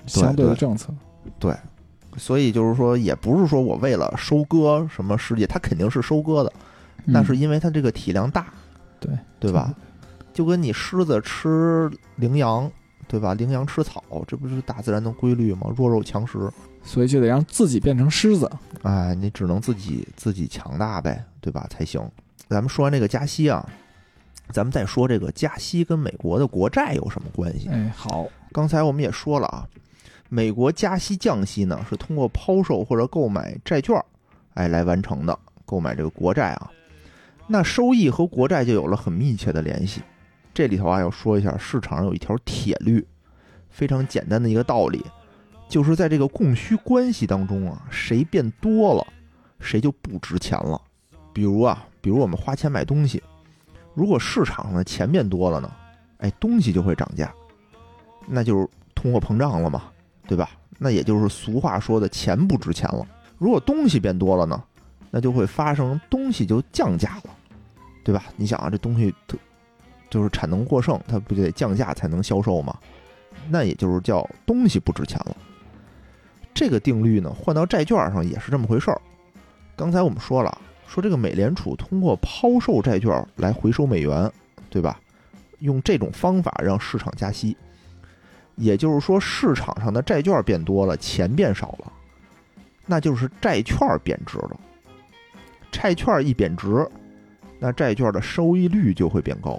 [0.06, 0.92] 相对的对政策，
[1.38, 1.54] 对
[2.16, 6.52] 所以就是说，也不是说我为了收割什么世界，它肯定是收割的，
[7.04, 8.52] 那是因为它这个体量大，
[8.98, 9.72] 对对吧？？
[10.32, 12.70] 就跟你狮子吃羚羊，
[13.06, 13.34] 对吧？
[13.34, 15.72] 羚羊吃草，这不是大自然的规律吗？
[15.76, 16.50] 弱肉强食，
[16.82, 18.50] 所以就得让自己变成狮子，
[18.82, 21.66] 哎，你只能自己自己强大呗，对吧？
[21.68, 22.00] 才行。
[22.48, 23.68] 咱们说完这个加息啊，
[24.50, 27.68] 咱们再说这个加息跟美国的国债有什么关系？
[27.68, 29.68] 哎，好，刚才我们也说了啊，
[30.28, 34.02] 美国加息降息呢是通过抛售或者购买债券，
[34.54, 36.70] 哎来完成的，购买这个国债啊，
[37.46, 40.00] 那收益和国债就有了很密切的联系。
[40.54, 43.06] 这里头啊要说一下，市场上有一条铁律，
[43.70, 45.04] 非常简单的一个道理，
[45.68, 49.06] 就是在这个供需关系当中啊，谁变多了，
[49.60, 50.80] 谁就不值钱了。
[51.32, 53.22] 比如啊，比如我们花钱买东西，
[53.94, 55.72] 如果市场上的钱变多了呢，
[56.18, 57.32] 哎，东西就会涨价，
[58.26, 59.84] 那就是通货膨胀了嘛，
[60.26, 60.50] 对吧？
[60.78, 63.06] 那也就是俗话说的钱不值钱了。
[63.38, 64.62] 如果东西变多了呢，
[65.10, 67.30] 那就会发生东西就降价了，
[68.04, 68.24] 对吧？
[68.36, 69.38] 你想啊，这东西特
[70.12, 72.76] 就是产能过剩，它不就得降价才能销售吗？
[73.48, 75.34] 那也就是叫东西不值钱了。
[76.52, 79.00] 这个定律呢，换到债券上也是这么回事儿。
[79.74, 84.30] 刚才我们说了，说这个美联储通过抛售债券来回收美元，
[84.68, 85.00] 对吧？
[85.60, 87.56] 用这种方法让市场加息，
[88.56, 91.90] 也就是说，市场上的债券变多了，钱变少了，
[92.84, 94.60] 那就是债券贬值了。
[95.70, 96.86] 债券一贬值，
[97.58, 99.58] 那债券的收益率就会变高。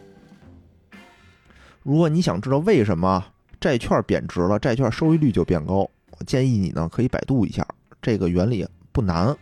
[1.84, 3.24] 如果你想知道为什么
[3.60, 7.66] 债券贬值了，债券收益率就变高，我建议你呢可以百度一下，
[8.02, 9.36] 这个原理不难，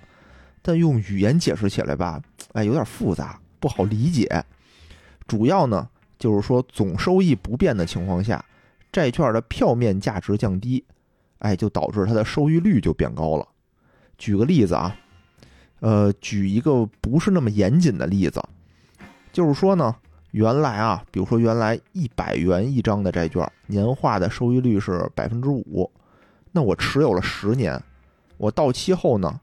[0.61, 2.21] 但用语言解释起来吧，
[2.53, 4.43] 哎，有点复杂，不好理解。
[5.27, 5.87] 主要呢
[6.19, 8.43] 就是说，总收益不变的情况下，
[8.91, 10.83] 债券的票面价值降低，
[11.39, 13.47] 哎，就导致它的收益率就变高了。
[14.17, 14.95] 举个例子啊，
[15.79, 18.43] 呃，举一个不是那么严谨的例子，
[19.31, 19.95] 就是说呢，
[20.31, 25.89] 原来啊，比如说原来一百元一张的债券，年化的收益率是百分之五，
[26.51, 27.81] 那我持有了十年，
[28.37, 29.39] 我到期后呢，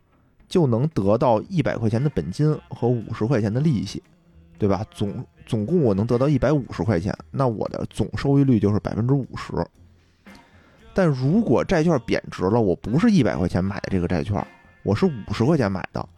[0.49, 4.03] 就能得到一百块钱的本金和五十块钱的利息，
[4.59, 4.85] 对吧？
[4.91, 9.53] 总总共我能得到一百五十块钱，那我的总收益率就是百分之五十。
[10.95, 14.45] 但如果债券贬值了，我不是一百块钱买的这个债券，
[14.83, 16.09] 我是五十块钱买的，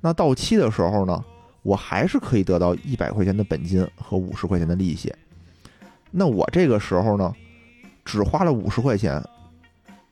[0.00, 1.22] 那到期的时候呢，
[1.68, 5.14] 我还是可以得到一百块钱的本金和五十块钱的利息。
[6.10, 7.30] 那我这个时候呢，
[8.06, 9.22] 只花了五十块钱，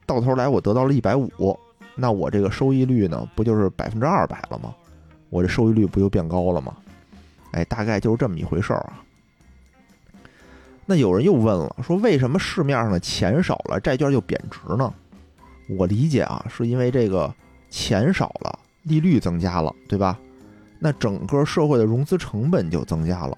[0.05, 1.59] 到头来我得到了一百五，
[1.95, 4.75] 那我这个收益率呢，不就是百分之二百了吗？
[5.31, 6.77] 我这收益率不就变高了吗？
[7.53, 9.03] 哎，大概就是这么一回事儿啊。
[10.85, 14.93] 那有人又问了，说为什么市面上的钱少了，债券就贬值呢？
[15.71, 17.35] 我理解啊，是因为这个
[17.71, 20.19] 钱少了，利率增加了，对吧？
[20.79, 23.37] 那整个社会的融资成本就增加了，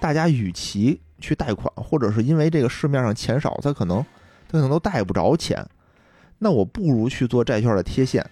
[0.00, 4.04] 大家与其去贷款，或者是因为这个市面上钱少，他可能
[4.48, 5.64] 他可能都贷不着钱，
[6.38, 8.28] 那我不如去做债券的贴现，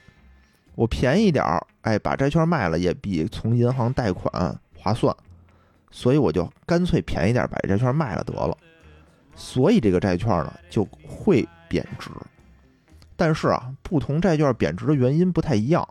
[0.75, 5.15] 我便宜点儿，哎，把债券卖了也比从银行贷款划算，
[5.91, 8.57] 所以我就干脆便宜点把债券卖了得了，
[9.35, 12.11] 所以这个债券呢就会贬值。
[13.17, 15.89] 但是啊，不同债券贬值的原因不太一样，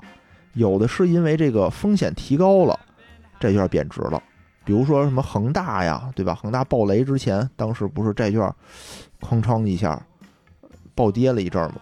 [0.53, 2.79] 有的是因为这个风险提高了，
[3.39, 4.21] 债券贬值了；
[4.63, 6.33] 比如说什么恒大呀，对吧？
[6.35, 8.41] 恒大暴雷之前，当时不是债券
[9.21, 10.01] 哐当一下
[10.95, 11.75] 暴跌了一阵儿吗？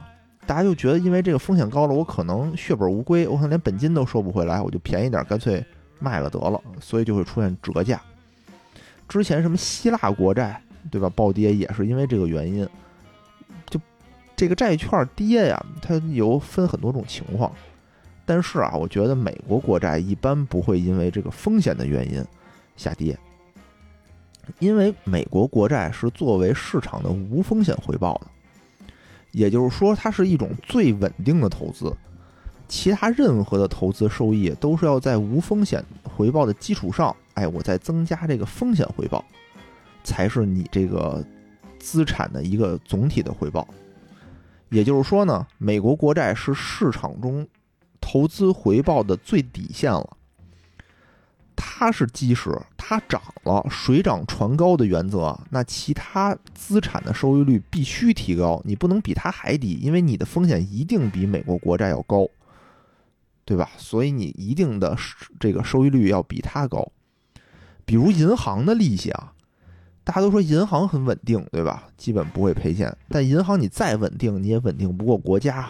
[0.47, 5.63] 大家就觉得因为这个风险高了，我可能血本无归，我可能连本金都收不回来，我就便宜点，干脆
[5.99, 8.01] 卖了得了，所以就会出现折价。
[9.07, 11.09] 之前什么希腊国债，对吧？
[11.15, 12.67] 暴跌也是因为这个原因。
[13.69, 13.79] 就
[14.35, 17.51] 这个债券跌呀，它有分很多种情况，
[18.33, 22.23] 但是啊，我觉得美国国债一般不会因为这个风险的原因
[22.77, 23.19] 下跌，
[24.59, 28.27] 因为美国国债是作为市场的无风险回报的，
[29.33, 31.93] 也就是说，它是一种最稳定的投资。
[32.69, 39.21] 其他任何的投资收益都是要在无风险回报的基础上，哎，我再增加这个风险回报，
[40.05, 41.21] 才是你这个
[41.79, 43.67] 资产的一个总体的回报。
[44.69, 47.45] 也就是说呢，美国国债是市场中
[48.01, 50.17] 投资回报的最底线了。
[51.55, 62.27] 它是基石，它涨了，水涨船高的原则，那其他资产的收益率必须提高，你不能比它还低，因为你的风险一定比美国国债要高。
[63.43, 63.69] 对吧？
[63.75, 64.95] 所以你一定的
[65.37, 66.89] 这个收益率要比它高。
[67.83, 69.33] 比如银行的利息啊，
[70.05, 71.89] 大家都说银行很稳定，对吧？
[71.97, 72.95] 基本不会赔钱。
[73.09, 75.69] 但银行你再稳定，你也稳定不过国家。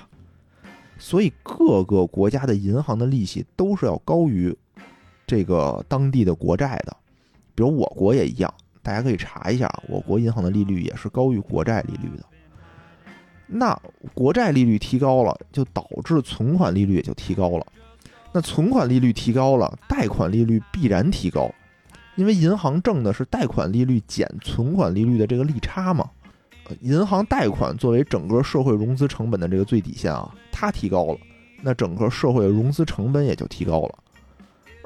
[1.02, 4.56] 所以各个国家的银行的利息都是要高于
[5.26, 6.96] 这个当地的国债的。
[7.56, 12.24] 比如我国也一样，大家可以查一下，我国银行的利率也是高于国债利率的。
[13.48, 13.78] 那
[14.14, 17.66] 国债利率提高了，就导致存款利率也就提高了。
[18.32, 21.52] 那存款利率提高了，贷款利率必然提高，
[22.16, 26.12] 因为银行挣的是贷款利率减存款利率的这个利差嘛。
[26.82, 31.18] 银行贷款作为整个社会融资成本的这个最底线啊，它提高了，
[31.62, 33.96] 那整个社会融资成本也就提高了。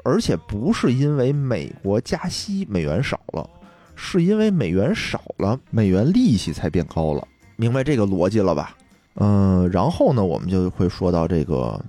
[0.04, 3.48] 而且不是因为美国加息美元少了，
[3.96, 7.26] 是因为美元少了，美元利息才变高了。
[7.56, 8.76] 明白这个逻辑了吧？
[9.14, 11.82] 嗯，然后呢，我们就会说到这个，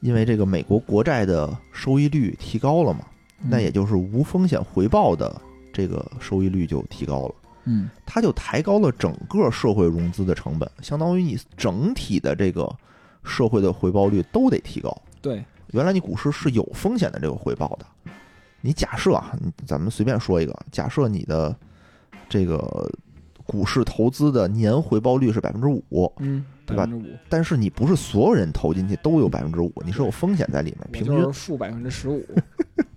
[0.00, 3.00] 因为这个美国国债的收益率提高了嘛，
[3.42, 5.38] 那也就是无风险回报的
[5.72, 7.34] 这个收益率就提高了。
[7.64, 12.70] 嗯，它就抬高了整个社会融资的成本，相当于你整体的这个
[13.24, 14.96] 社会的回报率都得提高。
[15.20, 18.12] 对，原来你股市是有风险的这个回报的，
[18.60, 21.54] 你假设啊，咱们随便说一个，假设你的
[22.28, 22.90] 这个。
[23.46, 26.88] 股市投资的年回报率是百分之五，嗯，对吧？
[27.28, 32.24] 但是你不是所有人投进去都有百分之五，你是有风险在里面，平均负百分之十五。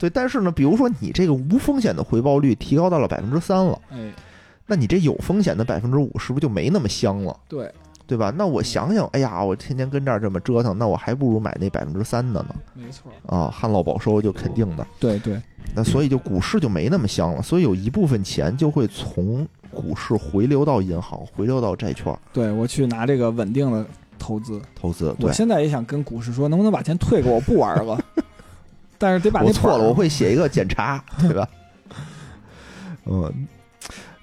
[0.00, 4.12] 对，但是呢，比如说你这个无风险的回报率提高到了百分之三了，哎，
[4.66, 7.36] 那你这有风险的百分之五是不是就没那么香了？
[7.46, 7.70] 对，
[8.06, 8.32] 对吧？
[8.36, 12.54] 那我想想，哎呀，我天天跟这儿这么折腾，那我还不如买那百分之三的呢。
[12.74, 14.86] 没错，啊，旱涝保收就肯定的。
[14.98, 15.40] 对对，
[15.76, 19.46] 那所以就股市就没那么香了，所以有一部分钱就会从。
[19.72, 22.12] 股市回流到银行，回流到债券。
[22.32, 23.86] 对我去拿这个稳定的
[24.18, 25.14] 投资，投资。
[25.20, 27.96] 我现在也想跟股市说，能不能把钱退给我，不玩了。
[29.00, 31.48] 但是得把那错了，我会写一个检查，对吧？
[33.06, 33.48] 嗯，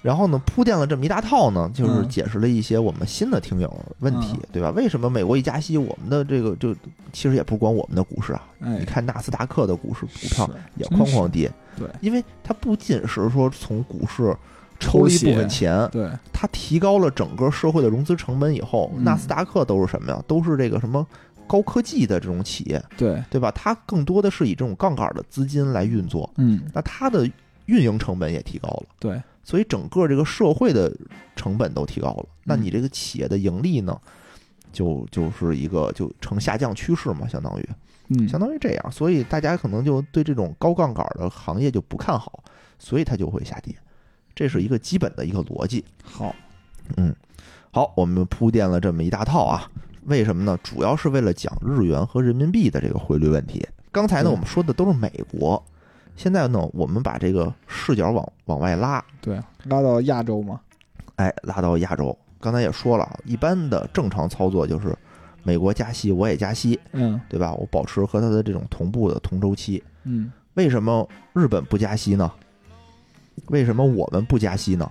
[0.00, 4.70] 然后呢，铺垫了这么一大套呢，就是解释了一些我们新的听友问题，对吧？
[4.70, 6.72] 为什么美国一加息，我们的这个就
[7.12, 14.34] 其实也不光我们的股市啊，你看纳斯达克的股市股票也哐哐跌，对，因为它不仅是说从股市。
[14.80, 20.22] 抽了一部分钱，对，它提高了整个社会的融资成本以后，纳斯达克都是什么呀？
[20.28, 21.04] 都是这个什么
[21.48, 23.20] 高科技的这种企业，对。
[23.30, 23.50] 对吧？
[23.52, 27.28] 它更多的是以这种杠杆的资金来运作，嗯，那它的
[27.66, 30.92] 运营成本也提高了，对，所以整个这个社会的
[31.36, 33.98] 成本都提高了，那你这个企业的盈利呢，
[34.72, 37.68] 就就是一个就呈下降趋势嘛，相当于，
[38.08, 42.42] 嗯，相当于这样，所以大家可能就对这种高杠杆的行业就不看好，
[42.78, 43.74] 所以它就会下跌。
[44.34, 45.84] 这是一个基本的一个逻辑。
[46.02, 46.34] 好，
[46.96, 47.14] 嗯，
[47.70, 49.70] 好，我们铺垫了这么一大套啊，
[50.08, 50.58] 为什么呢？
[50.62, 53.66] 主要是为了讲日元和人民币的这个汇率问题。
[53.92, 55.62] 刚才呢，我们说的都是美国，
[56.16, 60.60] 现在呢，我们把这个视角往往外拉，对，拉到亚洲嘛。
[61.16, 62.16] 哎，拉到亚洲。
[62.40, 64.96] 刚才也说了，一般的正常操作就是
[65.42, 67.52] 美国加息，我也加息，嗯，对吧？
[67.54, 69.82] 我保持和它的这种同步的同周期。
[70.04, 72.30] 嗯，为什么日本不加息呢？
[73.48, 74.88] 为什么我们不加息呢？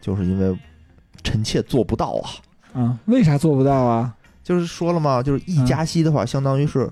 [0.00, 0.58] 就是因为
[1.22, 2.30] 臣妾做不到啊！
[2.74, 4.14] 啊，为啥做不到啊？
[4.44, 6.88] 就是说了嘛，就是一加息的话，相当于是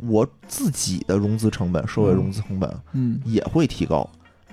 [0.00, 4.06] 我自己的融资成本、社会融资成本，嗯，也会提高。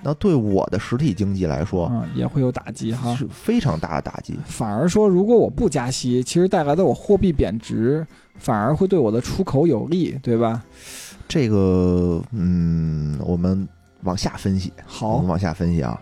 [0.06, 3.14] 那对我的实体经济来说嗯，也会有打击哈。
[3.16, 4.38] 是非常大的打击。
[4.44, 10.62] 反而说，如果我不加息，其实带来的我货币贬值，反而会对我的出口有利，对吧？
[11.26, 13.66] 这个，嗯，我们
[14.02, 15.98] 往下分析，好我们，往下分析啊，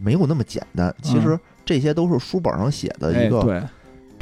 [0.00, 0.92] 没有那么简单。
[1.02, 3.62] 其实这些都是书本上写的哎，一个对，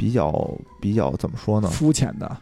[0.01, 1.69] 比较比较怎么说呢？
[1.69, 2.35] 肤浅的，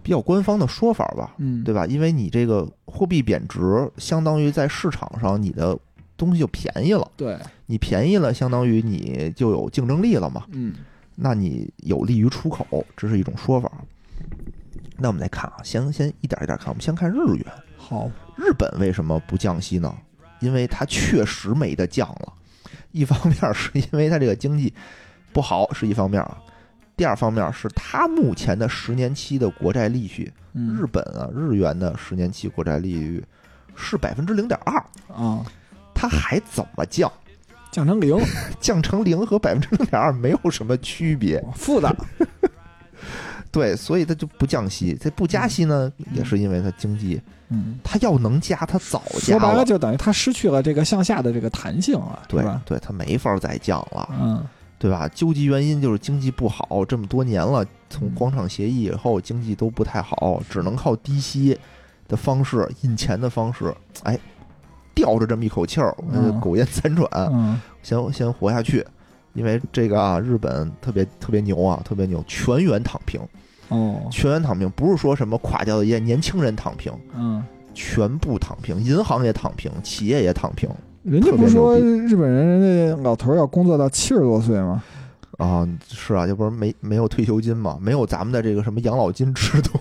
[0.00, 1.84] 比较官方的说法吧，嗯，对吧？
[1.86, 3.58] 因为你这个货币贬值，
[3.96, 5.76] 相当于在市场上你的
[6.16, 7.36] 东西就便宜了，对，
[7.66, 10.44] 你便宜了，相当于你就有竞争力了嘛。
[10.52, 10.72] 嗯
[11.16, 13.68] 那你有利于出口，这是一种说法。
[14.96, 17.44] 那我们来看啊，先先一点一点看，我们先看日元。
[17.76, 19.92] 好，日本为什么不降息呢？
[20.38, 22.32] 因为它确实没得降了。
[22.92, 24.72] 一方面是因为它这个经济
[25.32, 26.38] 不好是一方面啊，
[26.96, 33.24] 第二方面是它目前的十年期的国债利率，嗯，日本啊日元的十年期国债利率
[33.74, 34.76] 是百分之零点二，
[35.08, 35.44] 啊，
[35.92, 37.10] 它还怎么降？
[37.72, 38.16] 降成零，
[38.60, 41.44] 降成零和百分之零点二没有什么区别。
[41.56, 41.92] 负的，
[43.50, 44.96] 对，所以它就不降息。
[45.00, 52.62] 这不加息呢，也是因为它经济，嗯，它要能加，它早加说白了就等于它失去了这个向下的这个弹性了，对是吧？
[52.64, 54.46] 对，它没法再降了，嗯
[54.84, 55.08] 对吧？
[55.14, 58.14] 究其原因就是经济不好，这么多年了，从嗯。
[58.14, 61.58] 广场协议以后，经济都不太好，只能靠低息
[62.06, 64.18] 的方式、印钱的方式，哎，
[64.94, 65.96] 吊着这么一口气儿，
[66.38, 67.58] 苟延残喘，嗯。
[67.82, 68.86] 先先活下去。
[69.32, 73.18] 因为这个啊，日本特别特别牛啊，特别牛，全员躺平，
[73.70, 74.06] 哦。
[74.10, 80.68] 全员躺平，不是说什么垮掉的一些年轻人躺平，嗯，全部躺平，银行也躺平，企业也躺平
[81.04, 84.82] 人家不是说日本人那老头儿要工作到七十多岁吗？
[85.36, 85.68] 啊！
[85.88, 89.78] 是啊，这不是没没有退休金吗，没有咱们的这个什么养老金制度。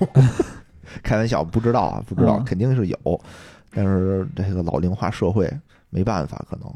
[1.01, 3.21] 开玩笑，不知道啊，不知道，嗯肯定是有，
[3.73, 5.51] 但是这个老龄化社会
[5.89, 6.71] 没办法，可能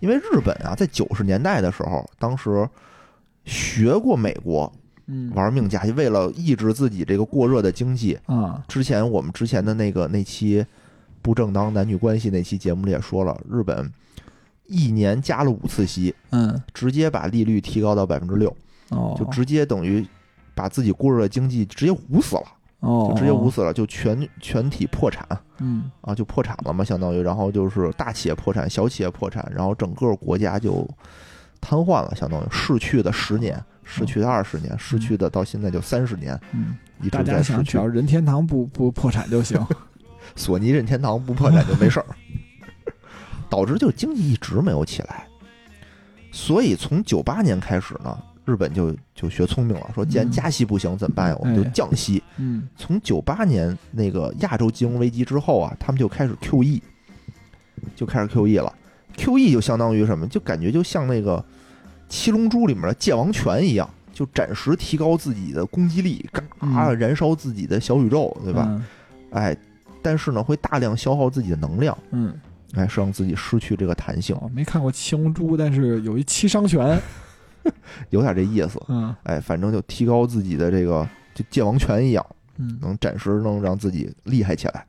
[0.00, 2.68] 因为日本啊，在九十年代的时候，当时
[3.44, 4.70] 学过美国
[5.06, 10.64] 嗯，玩命加息，为了抑制自己这个过热的经济，啊，之前我们之前的那个那期
[11.26, 13.92] 不正当男女关系那期节目里也说了，日本
[14.66, 16.62] 一年加了五次息，嗯。
[16.72, 18.56] 直接把利率提高到百分之六，
[18.90, 20.06] 哦，就直接等于
[20.54, 22.42] 把自己过热的经济直接捂死了，
[22.78, 25.26] 哦，就直接捂死了，就全全体破产。
[25.58, 25.90] 嗯。
[26.00, 30.88] 啊，就破产了嘛，相当于，然后就是大企业破产，小企业破产，然后整个国家就
[31.60, 37.52] 瘫痪了，相当于逝去的十年，逝去的二十年，逝去的到现在就三十年，嗯，一大家直在逝去。
[37.54, 37.84] 想只要。
[37.84, 39.60] 任天堂不不破产就行。
[40.34, 42.06] 索尼任天堂不破产就没事儿，
[43.48, 45.26] 导致就经济一直没有起来。
[46.32, 51.36] 所以从九八年开始呢，日本就就学聪明了，说既然嗯加息不行怎么办呀？
[51.40, 52.22] 我们就哎降息。
[52.36, 56.80] 嗯从九八年那个亚洲金融危机之后啊，他们就开始 QE，
[57.94, 58.72] 就开始 QE 了。
[59.16, 60.26] QE 就相当于什么？
[60.26, 61.38] 就感觉就像那个
[62.08, 68.66] 《七龙珠》里面的界王拳一样，就暂时提高自己的攻击力，嘎嗯燃烧自己的小宇宙，对吧？
[68.68, 68.84] 嗯
[69.32, 69.56] 哎，
[70.06, 72.32] 但是呢，会大量消耗自己的能量，嗯，
[72.74, 76.96] 哎，是让自己失去这个弹性，哦，没看过《七龙珠》，但是有一七伤拳。
[78.10, 78.80] 有点这意思。
[78.86, 81.04] 嗯哎，反正就提高自己的这个，
[81.34, 82.24] 就界王拳一样，
[82.58, 84.86] 嗯能暂时能让自己厉害起来。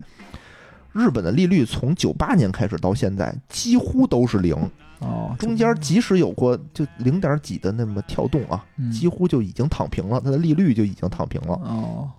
[0.94, 4.56] 日本的利率从九八年开始到现在几乎都是零，
[5.00, 11.54] 哦，中间即使有过就零点几的那么跳动啊，嗯几乎就已经躺平了，它的利率就已经躺平了。
[11.64, 12.12] 哦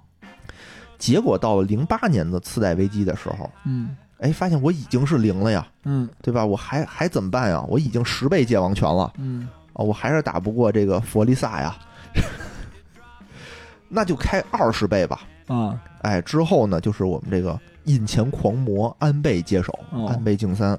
[0.99, 6.45] 结果到了零八年的次贷危机的时候，嗯哎，发现我已经是零了呀，嗯对吧？
[6.45, 7.65] 我还还怎么办呀？
[7.69, 9.13] 我已经十倍界王权了。
[9.19, 11.77] 嗯啊，我还是打不过这个佛利萨呀，
[13.89, 15.21] 那就开二十倍吧。
[15.47, 20.79] 啊哎，之后呢，就是我们这个印钱狂魔安倍接手，哦安倍晋三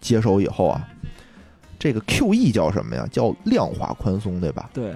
[0.00, 0.86] 接手以后啊，
[1.78, 3.06] 这个 QE 叫什么呀？
[3.10, 4.68] 叫量化宽松，对吧？
[4.74, 4.94] 对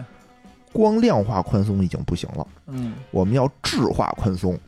[0.77, 4.59] 光量化宽松已经不行了，嗯，我们要质化宽松。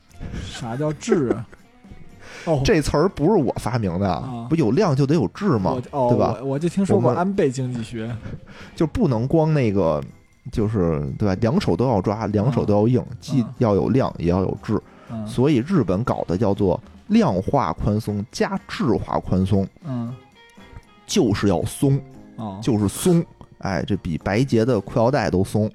[0.42, 1.46] 啥叫质啊？
[2.46, 5.76] 哦，这词儿不是我发明的啊不有量就得有质吗？
[5.90, 6.38] 哦，对吧？
[6.40, 8.10] 我我就听说过安倍经济学。
[8.74, 10.02] 就不能光那个，
[10.50, 11.36] 就是对吧？
[11.42, 14.80] 两手都要抓，两手都要硬，既啊要有量，也要有质。
[15.10, 20.14] 嗯所以日本搞的叫做量化宽松加质化宽松，嗯
[21.06, 22.00] 就是要松，
[22.36, 23.24] 哦，就是松。
[23.58, 25.70] 哎，这比白洁的裤腰带都松。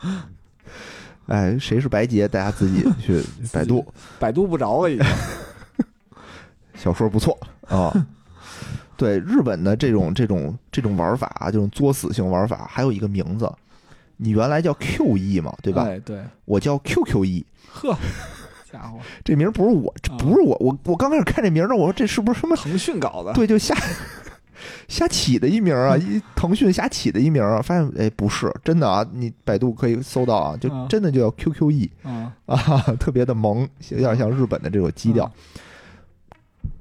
[1.26, 2.26] 哎，谁是白洁？
[2.26, 3.22] 大家自己去
[3.52, 3.84] 百度，
[4.18, 5.06] 百度不着了已经。
[6.74, 7.92] 小说不错啊。
[8.96, 13.48] 对日本的这种这种这种玩法啊，这种作死性玩法，还有一个名字，
[14.16, 15.84] 你原来叫 QE 嘛，对吧？
[15.84, 17.96] 哎，对，我叫 QQE，呵，
[18.72, 22.56] 家伙，这名儿不是我，这不是我，我我刚开始看这名儿，我说这是不是什么？
[22.56, 23.72] 腾讯搞的，对，就瞎
[24.88, 32.56] 瞎起的一名儿啊，一腾讯瞎起的一名儿啊，发现哎不是真的啊，你百度可以搜到啊，就啊真的就叫 QQE 嗯， 啊，
[32.98, 35.30] 特别的萌，有点像日本的这种基调。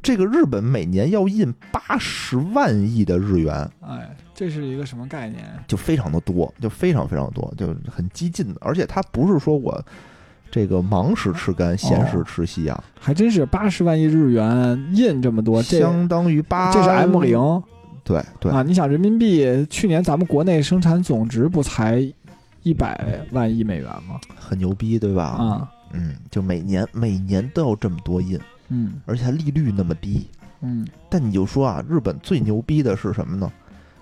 [0.01, 5.43] 这个日本每年要印八十万亿的日元，嗯，哎，这是一个什么概念？
[5.67, 8.59] 就非常的多，就非常非常多，就很激进的。
[8.61, 9.83] 而且它不是说我
[10.57, 17.63] 这个忙时吃干，闲时吃稀啊，还真是八十万亿日元印这么多，这相当于八，这是 M 零
[18.03, 18.63] 对对，啊！
[18.63, 22.01] 你想人民币去年咱们国内生产总值不才
[22.63, 24.19] 一百万亿美元吗？
[24.35, 25.23] 很牛逼，对吧？
[25.23, 28.39] 啊，嗯，就每年每年都要这么多印，
[28.69, 30.25] 嗯而且它利率那么低。
[30.61, 33.51] 嗯，但你就说啊，日本最牛逼的是什么呢？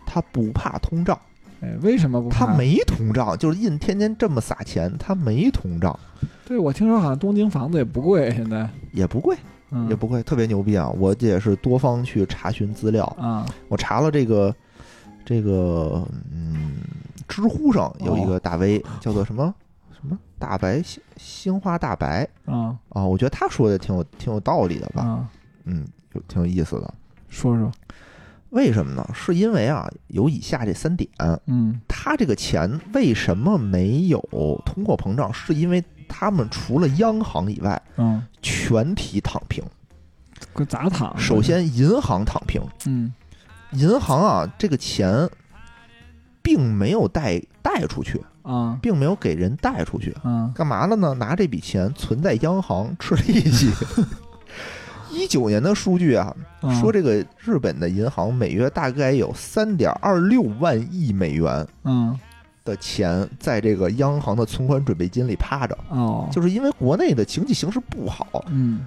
[0.06, 1.20] 它不怕通胀，
[1.62, 2.45] 哎，为什么不怕？
[2.45, 5.97] 它没通胀，就是印天天这么撒钱，他没通胀，
[6.45, 9.36] 对，我听说好像东京房子也不贵，现在，也不贵，
[9.72, 10.89] 嗯，也不贵，特别牛逼啊！
[10.89, 14.53] 我也是多方去查询资料，啊，我查了这个
[15.24, 16.78] 这个嗯，
[17.28, 19.53] 知乎上有一个大 V、叫做什么？
[19.91, 20.18] 什么？
[20.38, 22.28] 大白星星花大白。
[22.45, 25.30] 啊啊，我觉得他说的挺有挺有道理的吧，啊，
[25.64, 26.93] 嗯，有挺有意思的。
[27.30, 27.72] 说说，
[28.56, 29.06] 为什么呢？
[29.14, 31.10] 是因为啊，有以下这三点。
[31.45, 34.20] 嗯他这个钱为什么没有
[34.66, 35.32] 通货膨胀？
[35.34, 39.62] 是因为他们除了央行以外，嗯，全体躺平。
[40.53, 41.14] 搁咋躺？
[41.20, 43.14] 首，先，银行躺平，嗯
[43.72, 45.30] 银行啊，这个钱
[46.41, 51.14] 并没有贷贷出去，啊并没有给人贷出去，嗯干嘛了呢？
[51.16, 53.70] 拿这笔钱存在央行吃利息。
[55.12, 62.18] 一九年的数据啊，啊，说这个日本的银行每月大概有三点二六万亿美元嗯。
[62.64, 68.84] 的钱在这个央行的存款准备金里趴着，哦，就是因为国内的经济形势不好，嗯，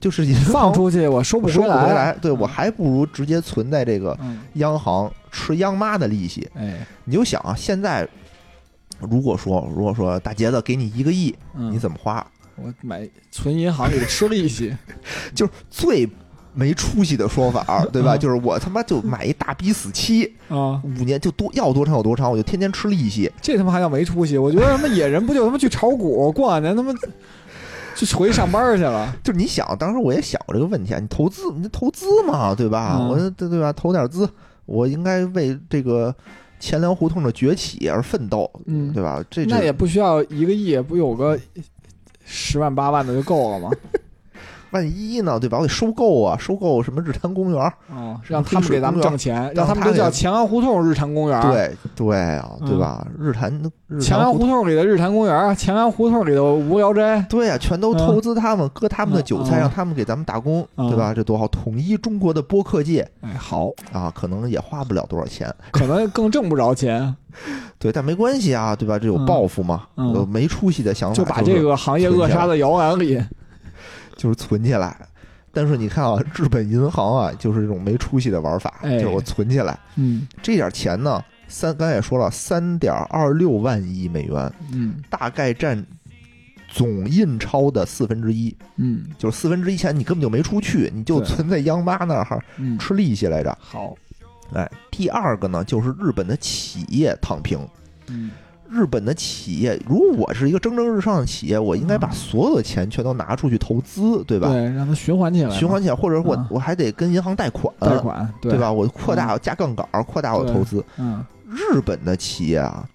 [0.00, 6.48] 就是银行放出去我收不收不回来，来，对我还不如直接存在这个嗯，央行吃央妈的利息。
[6.54, 8.08] 哎，你就想啊，现在
[8.98, 12.26] 如果说如果说大杰子给你一个亿，嗯，你怎么花？
[12.62, 14.74] 我买存银行里吃利息，
[15.34, 16.08] 就是最
[16.54, 18.16] 没出息的说法，对吧？
[18.16, 23.30] 嗯就是我他妈就买一大逼死期，啊，五年就多要多长有多长，我就天天吃利息。
[23.40, 24.36] 这他妈还叫没出息？
[24.36, 26.92] 我觉得他妈野人不就他妈去炒股，过两年他妈
[27.94, 29.14] 就回去上班去了。
[29.22, 32.96] 就是你想，当时我也想过这个问题啊，你投资，你投资嘛，对吧？
[32.98, 33.72] 嗯我对对吧？
[33.72, 34.28] 投点资，
[34.66, 36.12] 我应该为这个
[36.58, 39.24] 钱粮胡同的崛起而奋斗，嗯对吧？
[39.30, 41.38] 这那也不需要一个亿，不有个
[42.30, 43.70] 十万八万的就够了吗？
[44.70, 45.58] 万一呢，对吧？
[45.58, 53.06] 我得收购啊，收购什么日坛公园，嗯，让他们给咱们挣钱，让他们都叫乾安胡同日坛公园。，对对啊，嗯对吧？
[53.18, 53.50] 日坛
[53.88, 54.58] 日乾安胡同。
[54.68, 57.24] 里的日坛公园，乾安胡同里的无聊斋。
[57.28, 61.14] 对啊，全都投资他们，割他们的韭菜，嗯让他们给咱们打工，嗯对吧？
[61.14, 61.46] 这多好！
[61.48, 67.14] 统一中国的播客界哎，好，啊，可能也花不了多少钱，可能更挣不着钱，
[67.78, 68.98] 对，但没关系啊，对吧？
[68.98, 73.22] 这有嗯抱负嘛，嗯有没出息的想法，就把这个行业扼杀在摇篮里。
[74.18, 74.94] 就是存起来。
[75.50, 85.82] 但是你看啊，日本银行啊，就是这种没出息的玩法，哎就是我存起来嗯这点钱呢，三刚才也说了，三点二六万亿美元，嗯大概占
[86.68, 93.56] 总印钞的四分之一，嗯就是四分之一钱你根本就没出去，你就存在央妈那儿嗯，吃利息来着。
[93.58, 93.96] 好，
[94.52, 97.58] 哎，第二个呢，就是日本的企业躺平。
[98.08, 98.30] 嗯
[98.70, 104.48] 日本的企业，如果我是一个蒸蒸日上的企业，我应该把嗯所有的钱全都拿出去投资，对吧？
[104.48, 106.46] 对，让它循环起来，循环起来，或者我、嗯。
[106.50, 108.58] 我还得跟银行贷款，贷款，对？
[108.58, 108.70] 吧？
[108.70, 110.84] 我扩大加杠杆，扩大我的投资。
[110.98, 112.86] 嗯，日本的企业啊，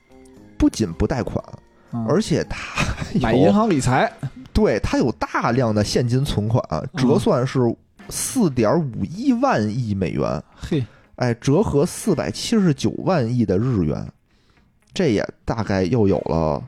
[0.58, 1.44] 不仅不贷款，
[1.92, 2.06] 嗯。
[2.08, 4.12] 而且它买有银行理财，
[4.54, 7.60] 对它有大量的现金存款，嗯折算是
[8.10, 14.06] 四点五一万亿美元，嘿，哎，折合四百七十九万亿的日元，
[14.94, 16.62] 这也大概又有了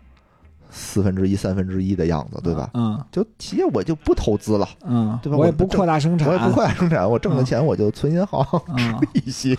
[0.69, 2.69] 四分之一、三分之一的样子，对吧？
[2.73, 8.45] 嗯就企业我就不投资了，嗯，对吧我也不扩大生产，我也不扩大生产，我挣的嗯钱我就存银行
[8.77, 9.57] 吃，利息。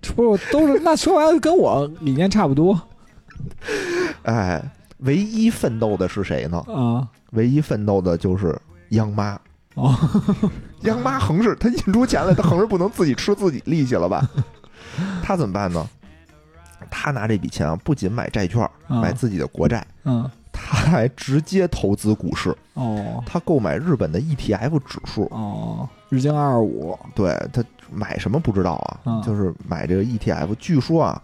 [0.00, 2.78] 这不是都是那说白了跟我理念差不多
[4.22, 4.62] 哎，
[4.98, 6.58] 唯一奋斗的是谁呢？
[6.68, 7.08] 啊。
[7.32, 8.56] 唯一奋斗的就是
[8.90, 9.38] 央妈。
[9.74, 9.94] 哦，
[10.82, 14.26] 央妈横是他印出钱来，他横是不能自己吃自己利息了吧？
[15.22, 15.86] 他怎么办呢？
[16.90, 22.54] 她拿这笔钱啊，不仅买债券，嗯买自己的国债，嗯他还直接投资股市。
[22.74, 27.62] 哦他购买日本的 ETF 指数，哦，日经二二五，对他
[27.92, 29.00] 买什么不知道啊？
[29.04, 30.54] 嗯就是买这个 ETF。
[30.58, 31.22] 据说啊，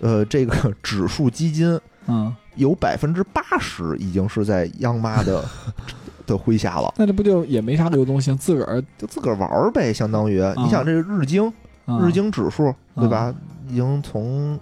[0.00, 5.44] 呃，这个 指数基金嗯，有百分之八十已经是在央妈的
[6.26, 11.46] 的麾下了，那这不就也没啥流动性，自个儿就自个儿玩儿呗，相当于你想这个日经
[11.86, 13.32] 啊日经指数对吧，
[13.68, 14.58] 已经从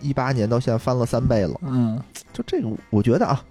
[0.00, 2.00] 一八年到现在翻了三倍了，嗯
[2.32, 3.42] 就这个我觉得啊，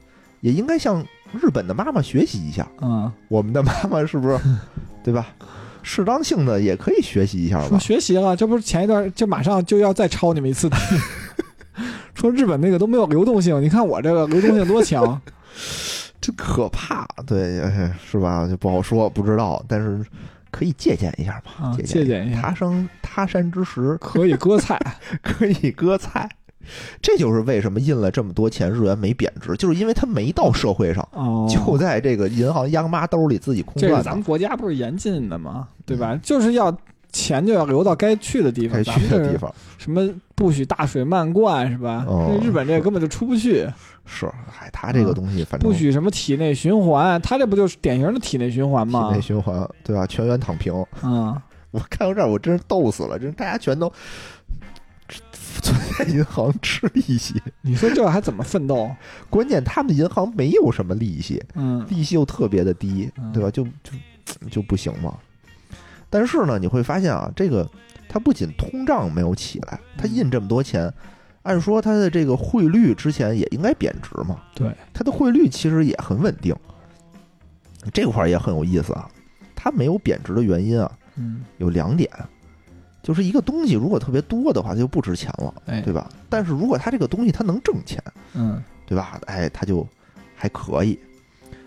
[0.42, 4.40] 也应该向日本的妈妈学习一下，嗯，我们的妈妈是不是
[5.04, 5.28] 对吧？
[5.82, 7.80] 适当性的也可以学习一下说吧。
[7.80, 10.78] 学习了，这不是前一段就马上就要再抄你们一次的。
[12.16, 15.20] 说日本那个都没有流动性，你看我这个流动性多强。
[16.22, 18.48] 真可怕，对，哎是吧？
[18.48, 20.02] 就不好说，不知道，但是
[20.54, 24.80] 可以借鉴一下嘛，啊借借鉴一下他生他山之石，可以割菜，
[25.24, 26.30] 可以割菜。
[27.02, 35.68] 这就是为什么印了这么多钱，日元没贬值，就是因为它没到社会上，哦，就在这个银行央妈兜里自己空转咱们国家不是严禁的吗？
[35.86, 36.18] 对吧？
[36.24, 36.72] 就是要
[37.14, 39.54] 钱就要流到该去的地方，该去的地方。
[39.78, 42.06] 什么不许大水漫灌是吧？
[42.42, 43.66] 日本这个根本就出不去，
[44.06, 44.26] 是，
[44.60, 49.22] 哎，他这个东西反正不许什么体内循环，他这不就是典型的体内循环吗体内？
[49.22, 50.06] 循环，对吧？
[50.08, 50.74] 全员躺平。
[51.04, 51.40] 嗯，
[51.72, 53.92] 我看到这儿，我真是逗死了，真是大家全都
[55.62, 58.90] 存在银行吃利息，你说这还怎么奋斗？
[59.30, 63.52] 关键他们银行没有什么利息，嗯利息又特别的低，嗯对吧？
[63.52, 63.92] 就就
[64.50, 65.14] 就不行嘛。
[66.14, 67.68] 但是呢，你会发现啊，这个
[68.08, 70.94] 它不仅通胀没有起来，它印这么多钱，
[71.42, 76.56] 按说它的这个汇率之前也应该贬值嘛，对，它的汇率其实也很稳定。
[77.92, 79.10] 这块儿也很有意思啊，
[79.56, 82.08] 它没有贬值的原因啊嗯，有两点，
[83.02, 86.08] 就是一个东西如果特别多的话，它就不值钱了，哎，对吧？
[86.30, 88.00] 但是如果它这个东西它能挣钱，
[88.36, 89.20] 嗯对吧？
[89.26, 89.88] 哎，它就
[90.36, 91.00] 还可以。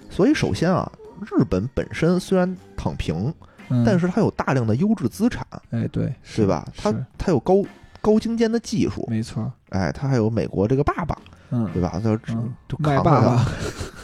[0.08, 0.88] 所以首先啊，
[1.20, 3.34] 日本本身虽然躺平，
[3.68, 6.66] 嗯，但是它有大量的优质资产，哎对，是对吧？
[6.76, 7.04] 它是。
[7.18, 7.62] 它有高
[8.00, 11.16] 高精尖的技术，没错，哎，它还有美国这个爸爸，
[11.50, 11.90] 嗯，对吧？
[11.94, 12.54] 它就嗯。
[12.68, 13.46] 就麦扛爸爸，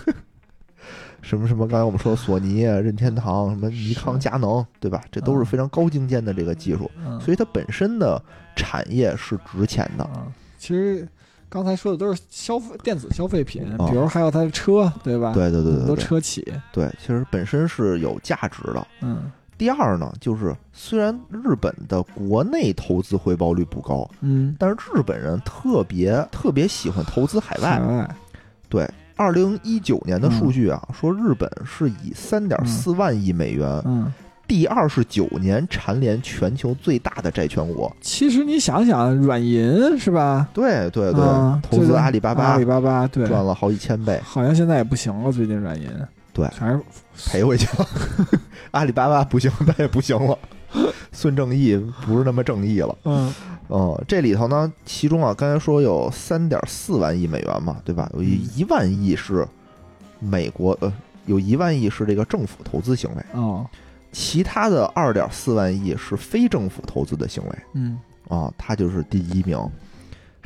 [1.22, 5.00] 什么什么，刚才我们说索尼、啊、任天堂、什么尼康、佳能，对吧？
[5.10, 5.46] 这都是嗯。
[5.46, 8.20] 非常高精尖的这个技术，嗯，所以它本身的
[8.56, 10.04] 产业是值钱的。
[10.04, 10.26] 啊，
[10.58, 11.06] 其实
[11.48, 13.86] 刚才说的都是消费电子消费品，啊。
[13.88, 15.32] 比如还有它的车，对吧？
[15.32, 18.86] 对对对很多对对车企，对，其实本身是有价值的。
[19.02, 19.30] 嗯
[19.62, 27.78] 第二呢，就是虽然日本的国内投资回报率不高，嗯，但是日本人特别特别喜欢投资海外。
[27.78, 28.10] 外，
[28.68, 30.94] 对，二零一九年的数据啊，嗯。
[30.96, 34.12] 说日本是以三点四万亿美元，嗯，
[34.48, 37.94] 第二十九年蝉联全球最大的债权国。
[38.00, 40.48] 其实你想想，软银是吧？
[40.52, 45.88] 对对对，啊投资阿里巴巴阿里巴巴对，赚了好几千倍，好像现在也不行了，最近软银
[46.32, 46.82] 对全是
[47.30, 47.88] 赔回去了。
[48.72, 50.38] 阿里巴巴不行，那也不行了。
[51.12, 51.76] 孙正义
[52.06, 52.96] 不是那么正义了。
[53.04, 53.32] 嗯
[53.68, 58.10] 哦，这里头呢，其中啊，刚才说有三点四万亿美元嘛，对吧？
[58.14, 59.46] 有一万亿是
[60.18, 60.92] 美国，呃，
[61.26, 63.66] 有一万亿是这个政府投资行为，哦
[64.10, 69.58] 其他的二点四万亿是非政府投资的行为嗯，啊，他就是第一名，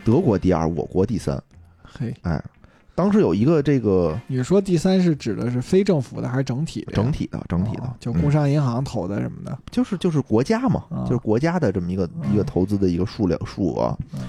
[0.04, 1.42] 德国第二，我国第三。
[1.82, 2.40] 嘿，哎，
[2.96, 6.92] 当时有一个这个你说第三是指的是非政府的还是整体的？
[6.94, 8.20] 整体的整体的哦，就嗯。
[8.22, 11.04] 工商银行投的什么的，就是就是国家嘛，啊。
[11.04, 12.32] 就是国家的这么一个嗯。
[12.32, 14.20] 一个投资的一个数量数额嗯。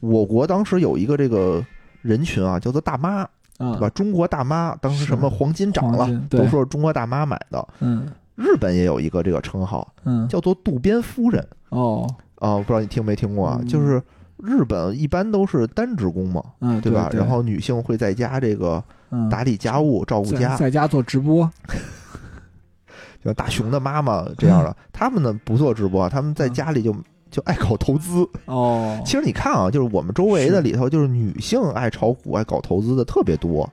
[0.00, 1.62] 我国当时有一个这个
[2.00, 3.22] 人群啊，叫做大妈，
[3.58, 3.72] 啊。
[3.72, 3.90] 对吧？
[3.90, 7.68] 中国大妈，当时什么黄金涨了都说是中国大妈买的。
[7.80, 8.08] 嗯。
[8.36, 11.42] 日本也有一个这个称号，嗯，叫做渡边夫人。
[11.70, 13.58] 哦，啊，不知道你听没听过啊？
[13.60, 13.66] 嗯。
[13.66, 14.00] 就是
[14.42, 17.08] 日本一般都是单职工嘛，嗯，对吧？
[17.10, 19.28] 对然后女性会在家这个嗯。
[19.28, 21.50] 打理家务、照顾家，在家做直播，
[23.24, 26.94] 就大熊的妈妈这样的，他们呢不做直播啊，他们在嗯家里就
[27.30, 28.28] 就爱搞投资。
[28.46, 33.68] 哦，其实你看啊，就是我们周围的里头，就是女性爱炒股、爱搞投资的特别多，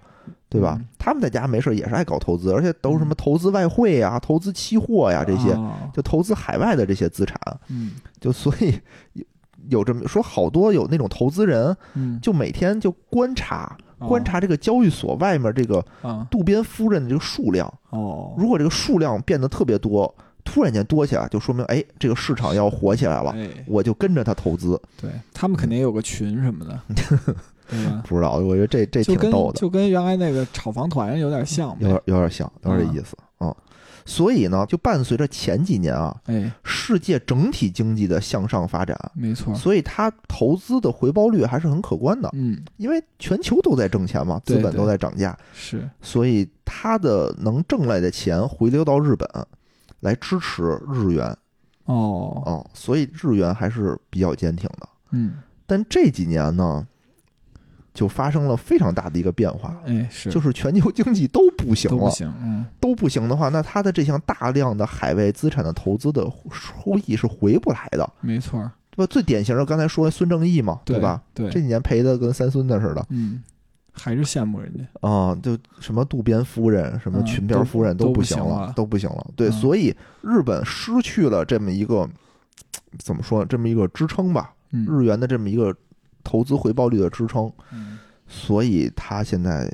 [0.50, 0.78] 对吧？
[0.80, 0.86] 嗯。
[0.98, 5.74] 他们在家没事也是爱搞投资，而且都是什么投资外汇呀、投资期货呀这些，哦。
[5.94, 7.38] 就投资海外的这些资产。
[7.68, 7.92] 嗯。
[8.22, 8.80] 就所以
[9.70, 14.08] 有有这么说，好多有那种投资人，嗯，就每天就观察哦。
[14.08, 24.80] 观察这个交易所外面这个啊渡边夫人的这个数量，哦，如果这个数量变得特别多，突然间多起来，就说明哎，这个市场要火起来了，哎，我就跟着他投资。
[25.00, 26.80] 对他们肯定有个群什么的？
[28.04, 33.56] 不知道，我觉得这这挺逗的，就跟原来那个炒房团有点像有点，有点像，有点这意思啊、嗯。
[34.06, 49.26] 所以呢，就伴随着前几年啊，哎，世界整体经济的向上发展，没错，所以它投资的回报率还是很可观的，嗯，因为全球都在挣钱嘛，资本都在涨价，是，所以它的能挣来的钱回流到日本，
[50.02, 51.26] 来支持日元。
[51.86, 54.90] 哦，哦，所以日元还是比较坚挺的。
[55.12, 56.86] 嗯，但这几年呢，
[57.94, 69.08] 就发生了非常大的一个变化，哎，是就是全球经济都不行了，都不行，嗯，都不行的话，那它的这项大量的海外资产的投资的收益是回不来的，没错儿，对吧？
[69.12, 71.22] 最典型的刚才说孙正义嘛，对吧？？
[71.34, 73.44] 对，这几年赔的跟三孙子似的嗯，
[73.92, 79.28] 还是羡慕人家，啊、就什么渡边夫人、什么嗯裙边夫人都都不行了都不行了。
[79.36, 82.10] 对，嗯所以日本失去了这么一个
[82.98, 83.46] 怎么说？
[83.46, 85.76] 这么一个支撑吧，嗯，日元的这么一个
[86.24, 89.72] 投资回报率的支撑，嗯，所以它现在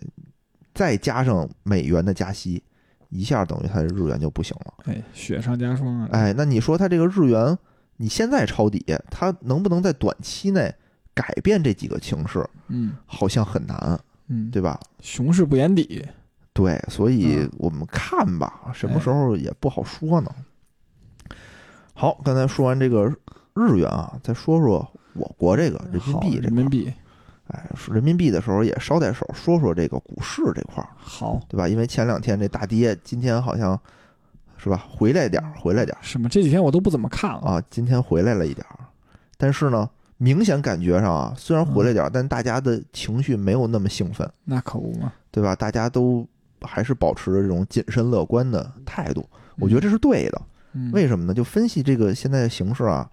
[0.74, 2.64] 再加上美元的加息，
[3.10, 4.74] 一下等于它的日元就不行了。
[4.86, 7.58] 哎，雪上加霜啊，，哎，那你说它这个日元，
[7.98, 10.74] 你现在抄底，它能不能在短期内
[11.14, 12.48] 改变这几个情势？
[12.68, 14.80] 嗯好像很难，嗯，对吧？
[15.02, 16.06] 熊市不言底，
[16.54, 20.32] 对，所以嗯我们看吧，什么时候也不好说呢。
[21.94, 23.06] 好，刚才说完这个
[23.56, 24.90] 日元啊，再说说
[25.20, 26.42] 我国这个人民币这。
[26.42, 26.94] 人民币。
[27.52, 31.68] 哎，说人民币的时候也捎带手说说这个股市这块儿，好，对吧？
[31.68, 33.80] 因为前两天这大跌，今天好像
[34.56, 34.86] 是吧？
[34.88, 36.00] 回来点儿，回来点儿。
[36.00, 38.86] 什么这几天我都不怎么看了，啊，今天回来了一点儿，
[39.36, 45.56] 但是呢，明显感觉上啊，虽然回来点儿，但大家的情绪没有那么兴奋，那可不嘛，对吧？
[45.56, 46.24] 大家都
[46.62, 50.40] 还是保持着这种谨慎乐观的态度，我觉得这是对的。
[50.74, 51.34] 嗯，为什么呢？
[51.34, 53.10] 就分析这个现在的形势啊，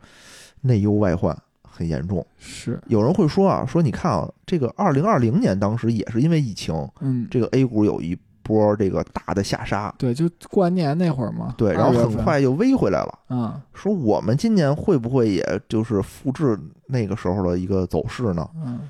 [0.61, 1.35] 内忧外患
[1.77, 2.27] 很严重。
[2.39, 13.19] 是，有人会说啊，说你看啊，这个二零二零年当时也是因为疫情，嗯，这个 A 股有一波这个大的下杀，对，就过完年那会儿嘛，对，然后2月份，很快又 V 回来了。
[13.29, 18.49] 嗯说我们今年会不会也就是复制那个时候的一个走势呢？
[18.65, 18.81] 嗯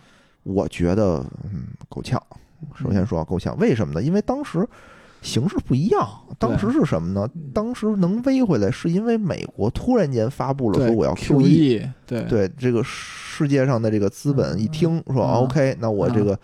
[0.45, 2.23] 我觉得，嗯，够呛。
[2.75, 4.03] 首先说啊够呛，为什么呢？
[4.03, 4.67] 因为当时
[5.27, 6.09] 形势不一样。
[6.39, 7.29] 当时是什么呢？
[7.53, 11.41] 当时能威回来，是因为美国突然间发布了，说我要 QE。
[11.43, 16.39] QE，对对这个世界上的这个资本一听说嗯 OK，那我这个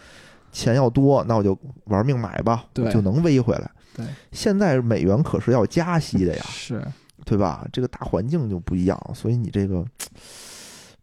[0.51, 3.71] 钱要多，那我就玩命买吧，对我就能威回来。
[3.95, 6.83] 对，现在美元可是要加息的呀，是，
[7.25, 7.67] 对吧？
[7.73, 9.85] 这个大环境就不一样，所以你这个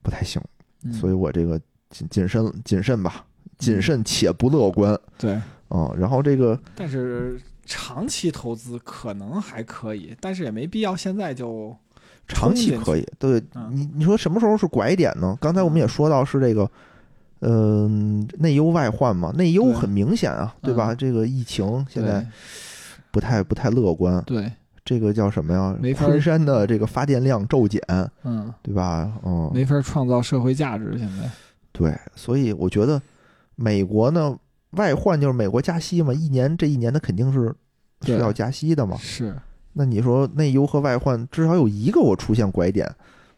[0.02, 0.42] 不太行。
[0.84, 1.60] 嗯所以我这个
[1.90, 3.26] 谨谨慎谨慎吧，
[3.58, 5.34] 谨慎且不乐观对，
[5.68, 7.38] 啊、然后这个但是
[7.70, 11.74] 长期投资可能还可以，但是也没必要现在就
[12.28, 15.38] 长期可以，对嗯你你说什么时候是拐点呢？
[15.40, 16.70] 刚才我们也说到是这个。
[17.42, 20.94] 嗯，内忧外患嘛，内忧很明显啊，对吧？
[20.94, 22.28] 这个疫情现在
[23.12, 24.52] 不太不太乐观，对，
[24.84, 27.82] 这个叫什么呀昆山的这个发电量骤减，
[28.26, 29.10] 嗯，对吧？
[29.24, 31.30] 嗯，没法创造社会价值，现在
[31.72, 33.02] 对，所以我觉得
[33.56, 34.38] 美国呢，
[34.72, 37.54] 外患就是美国加息嘛，一年这一年它肯定是
[38.02, 38.98] 需要加息的嘛。
[38.98, 39.36] 是，
[39.74, 42.90] 那你说内忧和外患，至少有一个我出现拐点，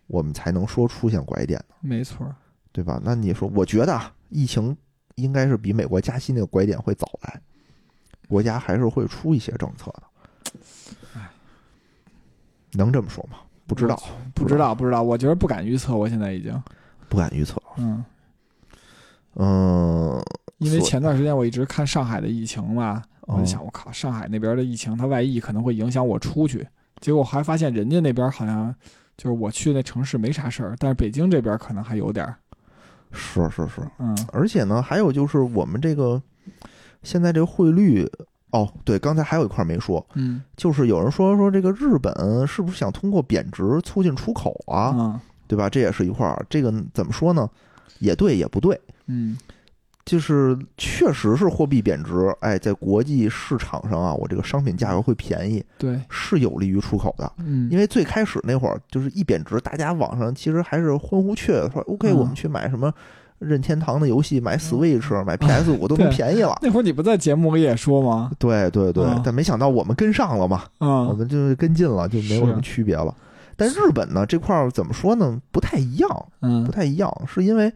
[0.07, 2.35] 我们才能说出现拐点，没错儿，
[2.71, 3.01] 对吧？
[3.03, 4.75] 那你说，我觉得啊，疫情
[5.15, 7.41] 应该是比美国加息那个拐点会早来，
[8.27, 10.03] 国家还是会出一些政策的。
[11.15, 11.29] 哎，
[12.73, 13.37] 能这么说吗？
[13.67, 14.01] 不知道，
[14.33, 16.61] 不知道，不知道，我觉得不敢预测，我现在已经，
[17.07, 17.61] 不敢预测。
[17.77, 18.03] 嗯，
[19.35, 20.21] 嗯，
[20.61, 26.67] 因为前段时间我一直看上海的疫情嘛，我就哦想，我靠，上海那边的疫情，它外溢可能会影响我出去，
[26.99, 28.73] 结果还发现人家那边好像
[29.17, 32.35] 就是我去那城市没啥事儿，但是北京这边可能还有点儿，
[33.11, 36.21] 是是是，嗯，而且呢，还有就是我们这个
[37.03, 38.07] 现在这个汇率，
[38.51, 40.41] 哦，对，刚才还有一块没说，嗯。
[40.55, 42.13] 就是有人说说这个日本
[42.47, 45.69] 是不是想通过贬值促进出口啊，嗯对吧？
[45.69, 47.49] 这也是一块儿，这个怎么说呢？
[47.99, 49.37] 也对，也不对，嗯
[50.05, 57.31] 就是确实是货币贬值，哎，在国际市场上啊，我这个商品价格会便宜，对，是有利于出口的。
[57.37, 62.91] 嗯，因为最开始那会儿，就是一贬值，大家网上其实还是欢呼雀跃，说 OK，、嗯我们去买什么
[63.39, 66.57] 任天堂的游戏，买 Switch，、买 PS 五都能便宜了。
[66.61, 68.31] 那会儿你不在节目里也说吗？
[68.37, 73.15] 对对对，嗯但没想到我们跟上了嘛，嗯我嗯们就是跟进了，就没有什么区别了。
[73.55, 75.39] 但日本呢这块儿怎么说呢？
[75.51, 77.71] 不太一样，嗯不，太一样，是因为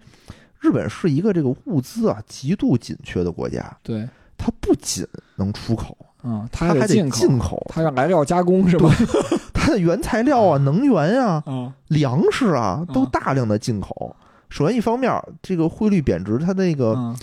[0.66, 5.06] 日本是一个这个物资啊极度紧缺的国家，对，它不仅
[5.36, 8.90] 能出口，嗯，它还得它进进口，它要来料加工是吧？
[9.54, 13.10] 它的原材料啊、能源啊、啊，粮食啊都嗯。
[13.12, 14.16] 大量的进口。
[14.50, 15.12] 首先一方面，
[15.42, 17.16] 这个汇率贬值，它那个嗯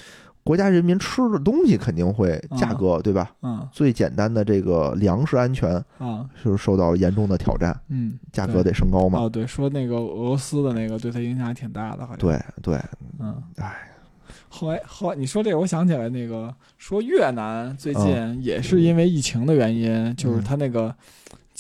[0.45, 3.31] 国家人民吃的东西肯定会价格，对吧？
[3.43, 3.69] 嗯。
[3.71, 9.21] 最简单的这个粮食安全啊是受到严重的挑战，嗯，价格得升高嘛。
[9.21, 12.81] 哦，对，说那个俄罗斯的那个对他影响还挺大的，好像。，对对，
[13.21, 13.89] 嗯，哎，
[14.49, 18.35] 后来后来你说这个，我想起来那个说越南最嗯。
[18.35, 20.95] 近也是因为疫情的原因，就是他那个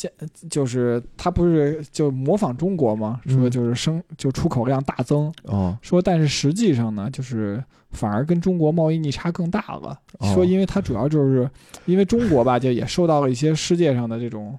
[0.03, 0.13] 建
[0.51, 3.21] 就是他不是就模仿中国吗？
[3.27, 9.99] 嗯说就是生就出口量大增，哦说但是实际上呢，就是反而跟中国贸易逆差更大了。
[10.19, 11.49] 哦说因为它主要就是
[11.87, 14.59] 因为中国吧，就也受到了一些世界上的这种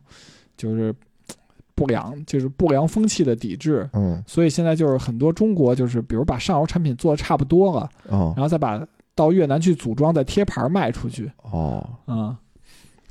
[0.55, 0.93] 就是
[1.75, 3.89] 不良就是不良风气的抵制。
[3.93, 8.85] 嗯所以现在就是很多中国就是，比如把上游产品做的差不多了，哦然后再把
[9.15, 12.35] 到越南去组装，再贴牌卖出去，哦嗯，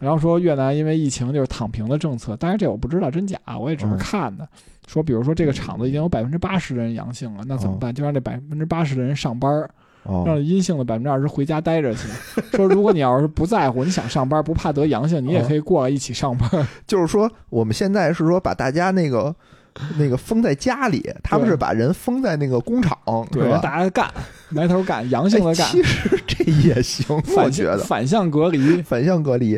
[0.02, 4.48] 然后说越南因为疫情就是躺平的政策，当然这我不知道真假，我也只是嗯看的。
[4.88, 7.94] 说比如说这个厂子已经有百分之八十的人阳性了，那怎么办？
[7.94, 9.70] 就让这百分之八十的人上班儿，
[10.04, 12.08] 让哦阴性的百分之二十回家待着去。
[12.56, 16.50] 说如果你要是不在乎，你想上班不怕得阳性，你也可以过来一起上班。
[16.84, 19.32] 就是说我们现在是说把大家那个
[19.98, 22.96] 那个封在家里，他们是把人封在那个工厂，
[23.30, 23.58] 对，是吧？
[23.58, 24.12] 大家干，
[24.50, 27.06] 埋头干， 阳性的哎干，其实这也行，
[27.36, 28.80] 我觉得反向隔离。
[28.82, 29.56] 反向隔离，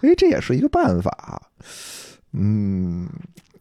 [0.00, 1.42] 哎，这也是一个办法。
[2.32, 3.08] 嗯，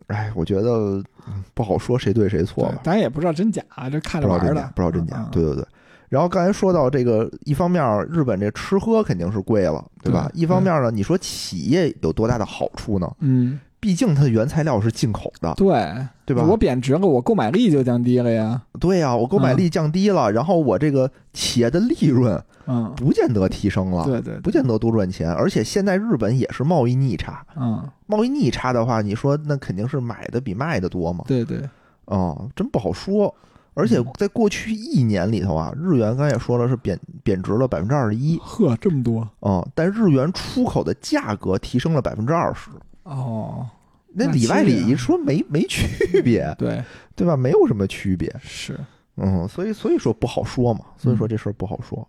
[0.08, 5.28] 哎，我觉得嗯不好说谁对谁错吧，咱也不知道真假，这看着玩的，，不知道真假嗯。
[5.32, 5.66] 对对对。
[6.08, 10.28] 然后刚才说到这个，一方面日本这吃喝肯定是贵了，对吧？
[10.34, 13.08] 对一方面呢，你说企业有多大的好处呢？
[13.20, 16.44] 嗯，毕竟它的原材料是进口的，对，对吧？
[16.44, 18.62] 我贬值了，我购买力就降低了呀。
[18.80, 25.32] 对呀、我购买力降低了，然后我这个企业的利润嗯，不见得提升了，对对，不见得多赚钱。
[25.32, 31.24] 而且现在日本也是贸易逆差，嗯，贸易逆差的话，你说那肯定是买的比卖的多嘛？
[31.28, 31.62] 对对，
[32.06, 33.34] 哦，真不好说。
[33.76, 42.70] 而且嗯在过去一年里头啊，日元刚才也说了是贬贬值了百分之二十一呵，这么多嗯，但日元出口的价格提升了百分之二十。
[43.10, 43.68] 哦，
[44.14, 46.84] 那那里外里说没没区别， 对，
[47.16, 47.36] 对吧？
[47.36, 48.34] 没有什么区别。
[48.42, 48.80] 是，
[49.18, 52.08] 嗯，所以所以说不好说嘛，所以说这事儿不好说。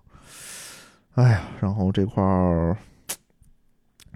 [1.15, 2.77] 哎呀，然后这块儿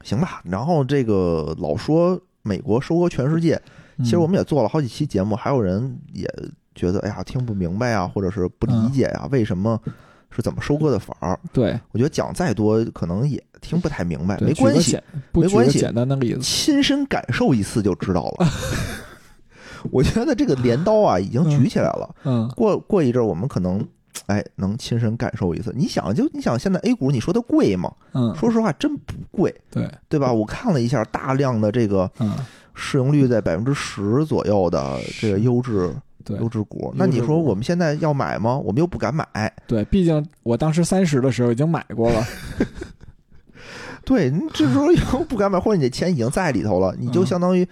[0.02, 3.60] 行吧，然后这个老说美国收割全世界，
[3.98, 6.28] 其实我们们也做了好几期节目，还有人也
[6.74, 9.80] 觉得哎呀听不明白啊，或者是不理解呀、为什么
[10.30, 11.38] 是怎么收割的法儿？
[11.52, 15.00] 对我觉得讲再多可能也听不太明白，没关系，
[15.32, 18.46] 没关系简单的例子，亲身感受一次就知道了。
[19.90, 22.14] 我觉得这个镰刀啊已经举起来了。
[22.24, 23.86] 嗯过过一阵儿，我们可能
[24.26, 25.72] 哎能亲身感受一次。
[25.76, 27.92] 你想，就你想现在 A 股，你说它贵吗？
[28.12, 30.32] 嗯，说实话，真不贵，对，对吧？
[30.32, 32.32] 我看了一下，大量的这个嗯
[32.74, 35.94] 市盈率在百分之十左右的这个优质
[36.24, 38.56] 对优质股，那你说我们现在要买吗？
[38.56, 39.26] 我们又不敢买。
[39.66, 42.24] 对，毕竟我当时三十的时候已经买过了，
[44.04, 47.66] 对，你这时候又不敢买，或者你这钱已经在里头了，你就嗯相当于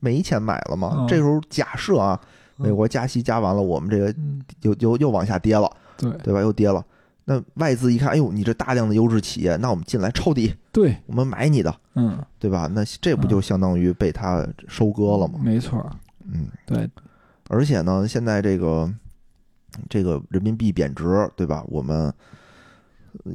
[0.00, 0.94] 没钱买了嘛。
[0.98, 2.20] 嗯这时候假设啊，
[2.56, 6.40] 美国加息加完了，我们这个嗯，又又又往下跌了，对对吧？
[6.40, 6.84] 又跌了。
[7.24, 12.68] 那外资一看，哎呦，你这大量的优质企业，那我们进来抄底，对，我们买你的，嗯，对吧？
[12.74, 15.38] 那这不就相当于被他收割了吗？
[15.40, 15.88] 没错，
[16.24, 16.90] 嗯，对，
[17.48, 18.92] 而且呢，现在这个
[19.88, 21.64] 这个人民币贬值，对吧？
[21.68, 22.12] 我们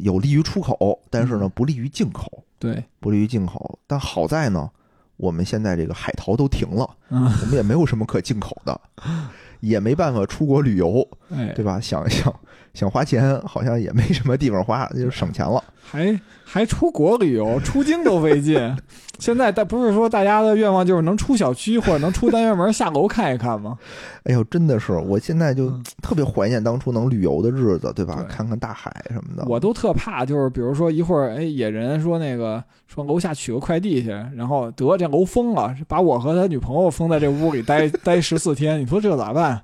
[0.02, 3.78] 有利于出口，但是呢，不利于进口，对，不利于进口。
[3.88, 4.70] 但好在呢，
[5.18, 8.80] 我们现在这个海淘都停了，嗯，我们也没有什么可进口的，
[9.62, 11.80] 也没办法出国旅游，哎，对吧？
[11.80, 12.34] 想一想
[12.78, 15.64] 想花钱，好像也没什么地方花，就省钱了。
[15.82, 18.78] 还还出国旅游，出京都费劲。
[19.18, 23.80] 现在但不是说大家的愿望就是能出小区或者能出单元门下楼看一看吗？
[24.26, 28.18] 哎呦，真的是，我现在就嗯特别怀念当初能旅游的日子，对吧？
[28.18, 29.44] 对看看大海什么的。
[29.48, 39.64] 我都特怕，就是比如说一会儿，哎，野人说那个说楼下取个快递去，然后得这楼封了，把我和他女朋友封在这屋里待待十四天，你说这咋办？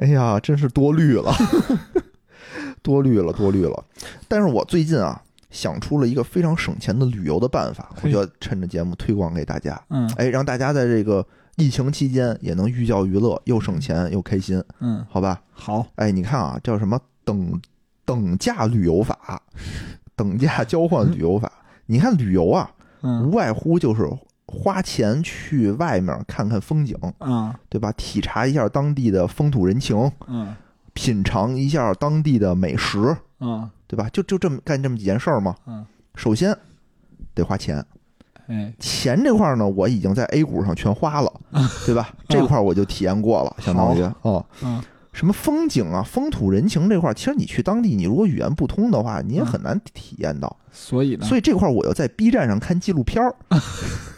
[0.00, 1.30] 哎呀，真是多虑了，
[2.82, 3.84] 多虑了，多虑了。
[4.28, 5.20] 但是我最近啊，
[5.50, 9.80] 想出了一个非常省钱的旅游的办法，我嘿就趁着节目推广给大家。
[9.90, 11.24] 嗯哎，让大家在这个
[11.56, 15.42] 疫情期间也能寓教于乐，又省钱又开心，嗯，好吧？
[15.52, 17.60] 好，哎，你看啊，叫什么等
[18.06, 19.42] 等价旅游法，
[20.16, 21.52] 等价交换旅游法。
[21.86, 22.70] 你看旅游啊，
[23.02, 24.08] 嗯无外乎就是
[24.52, 27.92] 花钱去外面看看风景，嗯对吧？
[27.92, 30.54] 体察一下当地的风土人情，嗯
[30.92, 34.08] 品尝一下当地的美食，嗯对吧？
[34.12, 35.54] 就就这么干这么几件事儿嘛。
[35.66, 35.86] 嗯，
[36.16, 36.54] 首先
[37.32, 37.84] 得花钱，
[38.48, 41.32] 哎，钱这块儿呢，我已经在 A 股上全花了，
[41.86, 42.12] 对吧？
[42.28, 44.44] 这块儿我就体验过了，相当于哦。
[44.62, 44.82] 嗯
[45.12, 50.56] 什么风景啊、风土人情这块儿，其实你去当地，你如果语言不通的话，你也很难体验到。
[50.70, 53.34] 所以呢，所以这块儿我又在 B 站上看纪录片儿，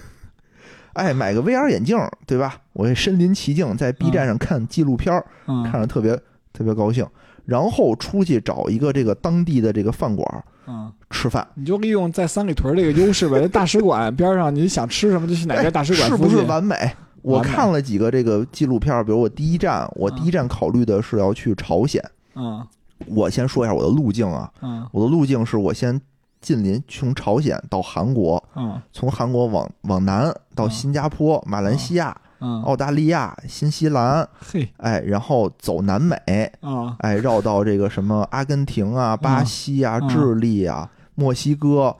[0.95, 2.57] 哎，买个 VR 眼镜，对吧？
[2.73, 6.19] 我也身临其境在 B 站上看纪录片，嗯看着特别
[6.53, 7.07] 特别高兴。
[7.45, 16.29] 然后出去找一个这个当地的这个饭馆，嗯吃吃饭，你就利用在三里屯这个优势呗，在大使馆边上，你想吃什么就去哪家大使馆哎是不。
[16.29, 16.77] 是完美？
[17.21, 22.03] 我看了几个这个纪录片，比如我第一站，我第一站考虑的是要去朝鲜。
[22.35, 22.65] 嗯
[23.07, 26.01] 我先说一下我的路径啊，嗯我的路径是我先
[26.43, 28.79] 近邻从朝鲜到韩国，嗯。
[28.93, 30.25] 从韩国往往南
[30.55, 34.69] 到嗯新加坡、马来西亚、嗯，澳大利亚、新西兰，嘿。
[34.77, 36.17] 哎，然后走南美，
[36.61, 40.09] 啊哎，绕到这个什么阿根廷啊、巴西啊、嗯。
[40.09, 41.97] 智利啊、墨西哥，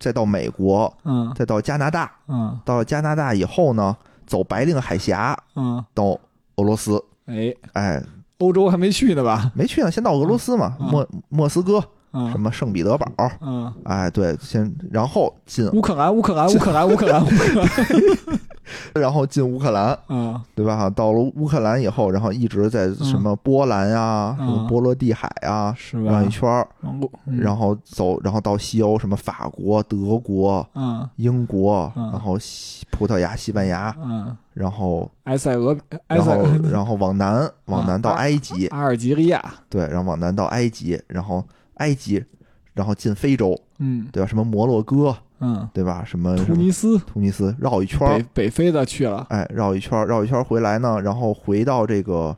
[0.00, 1.32] 再到美国，嗯。
[1.34, 2.10] 再到加拿大。
[2.26, 2.58] 嗯。
[2.64, 6.18] 到了加拿大以后呢，走白令海峡嗯，到
[6.56, 8.02] 俄罗斯，哎，哎，
[8.38, 9.52] 欧洲还没去呢吧？
[9.54, 10.88] 没去呢，先到俄罗斯嘛，嗯。
[10.90, 11.82] 莫莫斯科，
[12.14, 12.30] 嗯。
[12.30, 13.06] 什么圣彼得堡，
[13.40, 17.68] 嗯，哎，对，先然后进，乌克兰乌克兰乌克兰乌克兰乌克兰，
[18.94, 20.40] 然后进乌克兰，嗯。
[20.54, 20.88] 对吧？
[20.88, 24.46] 到了乌克兰以后，然后一直在什么波兰呀、嗯。
[24.46, 26.12] 什么波罗的海啊，是吧？
[26.12, 26.28] 绕一？
[26.30, 26.66] 圈
[27.26, 31.08] 然后走，然后到西欧，什么法国、德国、嗯。
[31.16, 32.10] 英国，嗯。
[32.12, 41.44] 然后西葡萄牙、西班牙，嗯，然后埃塞俄埃然后塞俄然后往南，往南到啊埃及，阿尔及利亚，对，然后往南到埃及，然后
[41.74, 42.24] 埃及，
[42.72, 44.26] 然后进非洲，嗯对吧？
[44.26, 46.02] 什么摩洛哥，嗯，对吧？
[46.06, 52.36] 什么突尼斯突尼斯绕一圈儿北，北非的去了，哎，绕一圈，绕一圈回来呢，然后回到这个，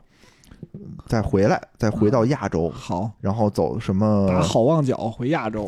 [1.05, 4.41] 再回来，再回到亚洲，好，然后走什么打？
[4.41, 5.65] 好望角回亚洲，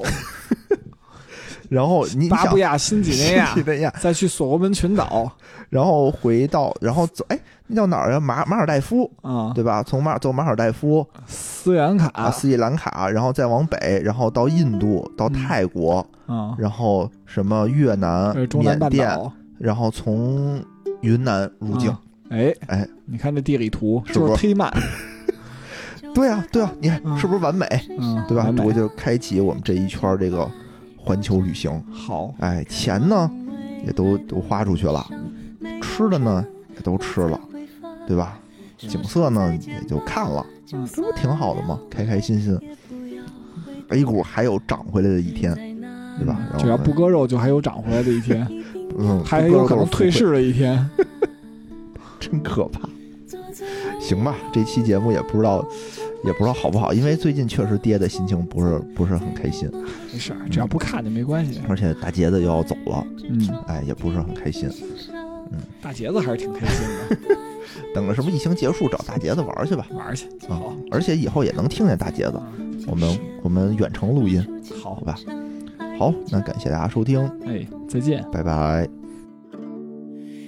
[1.70, 5.32] 然后你巴布亚新几内亚西，班牙，再去所罗门群岛
[5.70, 7.39] 然后回到，然后走，哎，
[7.70, 8.20] 那叫哪儿啊？
[8.20, 9.82] 马马尔代夫，啊，对吧？
[9.82, 20.62] 从马走马尔代夫斯里兰啊，卡斯里兰卡，然后再往北，然后到印度，到嗯泰国，啊，然后什么越南、中南缅甸，然后从
[21.02, 21.90] 云南入境。
[21.90, 22.02] 啊
[22.32, 24.72] 哎哎，你看这地理图是不是是忒慢，
[26.14, 27.66] 对啊，对啊，你看嗯是不是完美？
[28.00, 30.48] 嗯，对吧我就开启我们这一圈儿这个
[30.96, 31.72] 环球旅行。
[31.92, 33.28] 好，哎，钱呢
[33.84, 35.04] 也都都花出去了，
[35.82, 36.46] 吃的呢
[36.76, 37.40] 也都吃了，
[38.10, 38.40] 对吧？
[38.76, 40.44] 景色呢也就看了，
[40.74, 41.80] 嗯这不挺好的吗？
[41.92, 42.58] 开开心心。
[43.90, 45.54] A 股还有涨回来的一天，
[46.18, 46.40] 对吧？
[46.58, 48.48] 只要不割肉，就还有涨回来的一天，
[48.98, 50.90] 嗯， 还有可能退市的一天。
[52.20, 52.90] 真可怕。
[54.00, 55.64] 行吧，这期节目也不知道
[56.24, 59.70] 也不知道好不好，因为最近确实跌的心情不是不是很开心，
[60.12, 61.62] 没事儿，只要不看就没关系。
[61.68, 64.70] 而且大杰子又要走了，嗯，哎，也不是很开心。
[65.52, 67.38] 嗯大杰子还是挺开心的，
[67.94, 69.86] 等着什么疫情结束，找大杰子玩去吧。
[69.92, 70.28] 玩去。
[70.48, 74.44] 啊好，，而且以后也能听见大杰子，嗯我们我们远程录音，
[74.82, 75.16] 好好吧？
[75.98, 78.26] 好，那感谢大家收听，哎，再见。
[78.32, 78.88] 拜拜。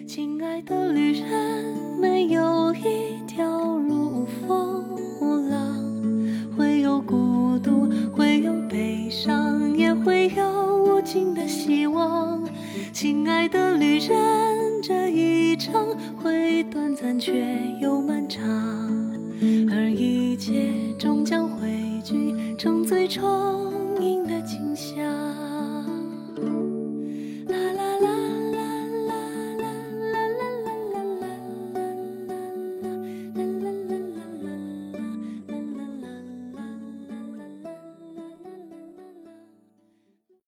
[0.07, 12.41] 亲爱的旅人，没有一条路风浪，会有孤独，会有悲伤，也会有无尽的希望。
[12.93, 17.33] 亲爱的旅人这一程会短暂却
[17.81, 18.41] 又漫长
[19.71, 20.69] 而一切
[20.99, 21.69] 终将汇
[22.03, 23.23] 聚成最充
[24.01, 25.05] 盈的景象。
[27.47, 28.00] 啦啦啦。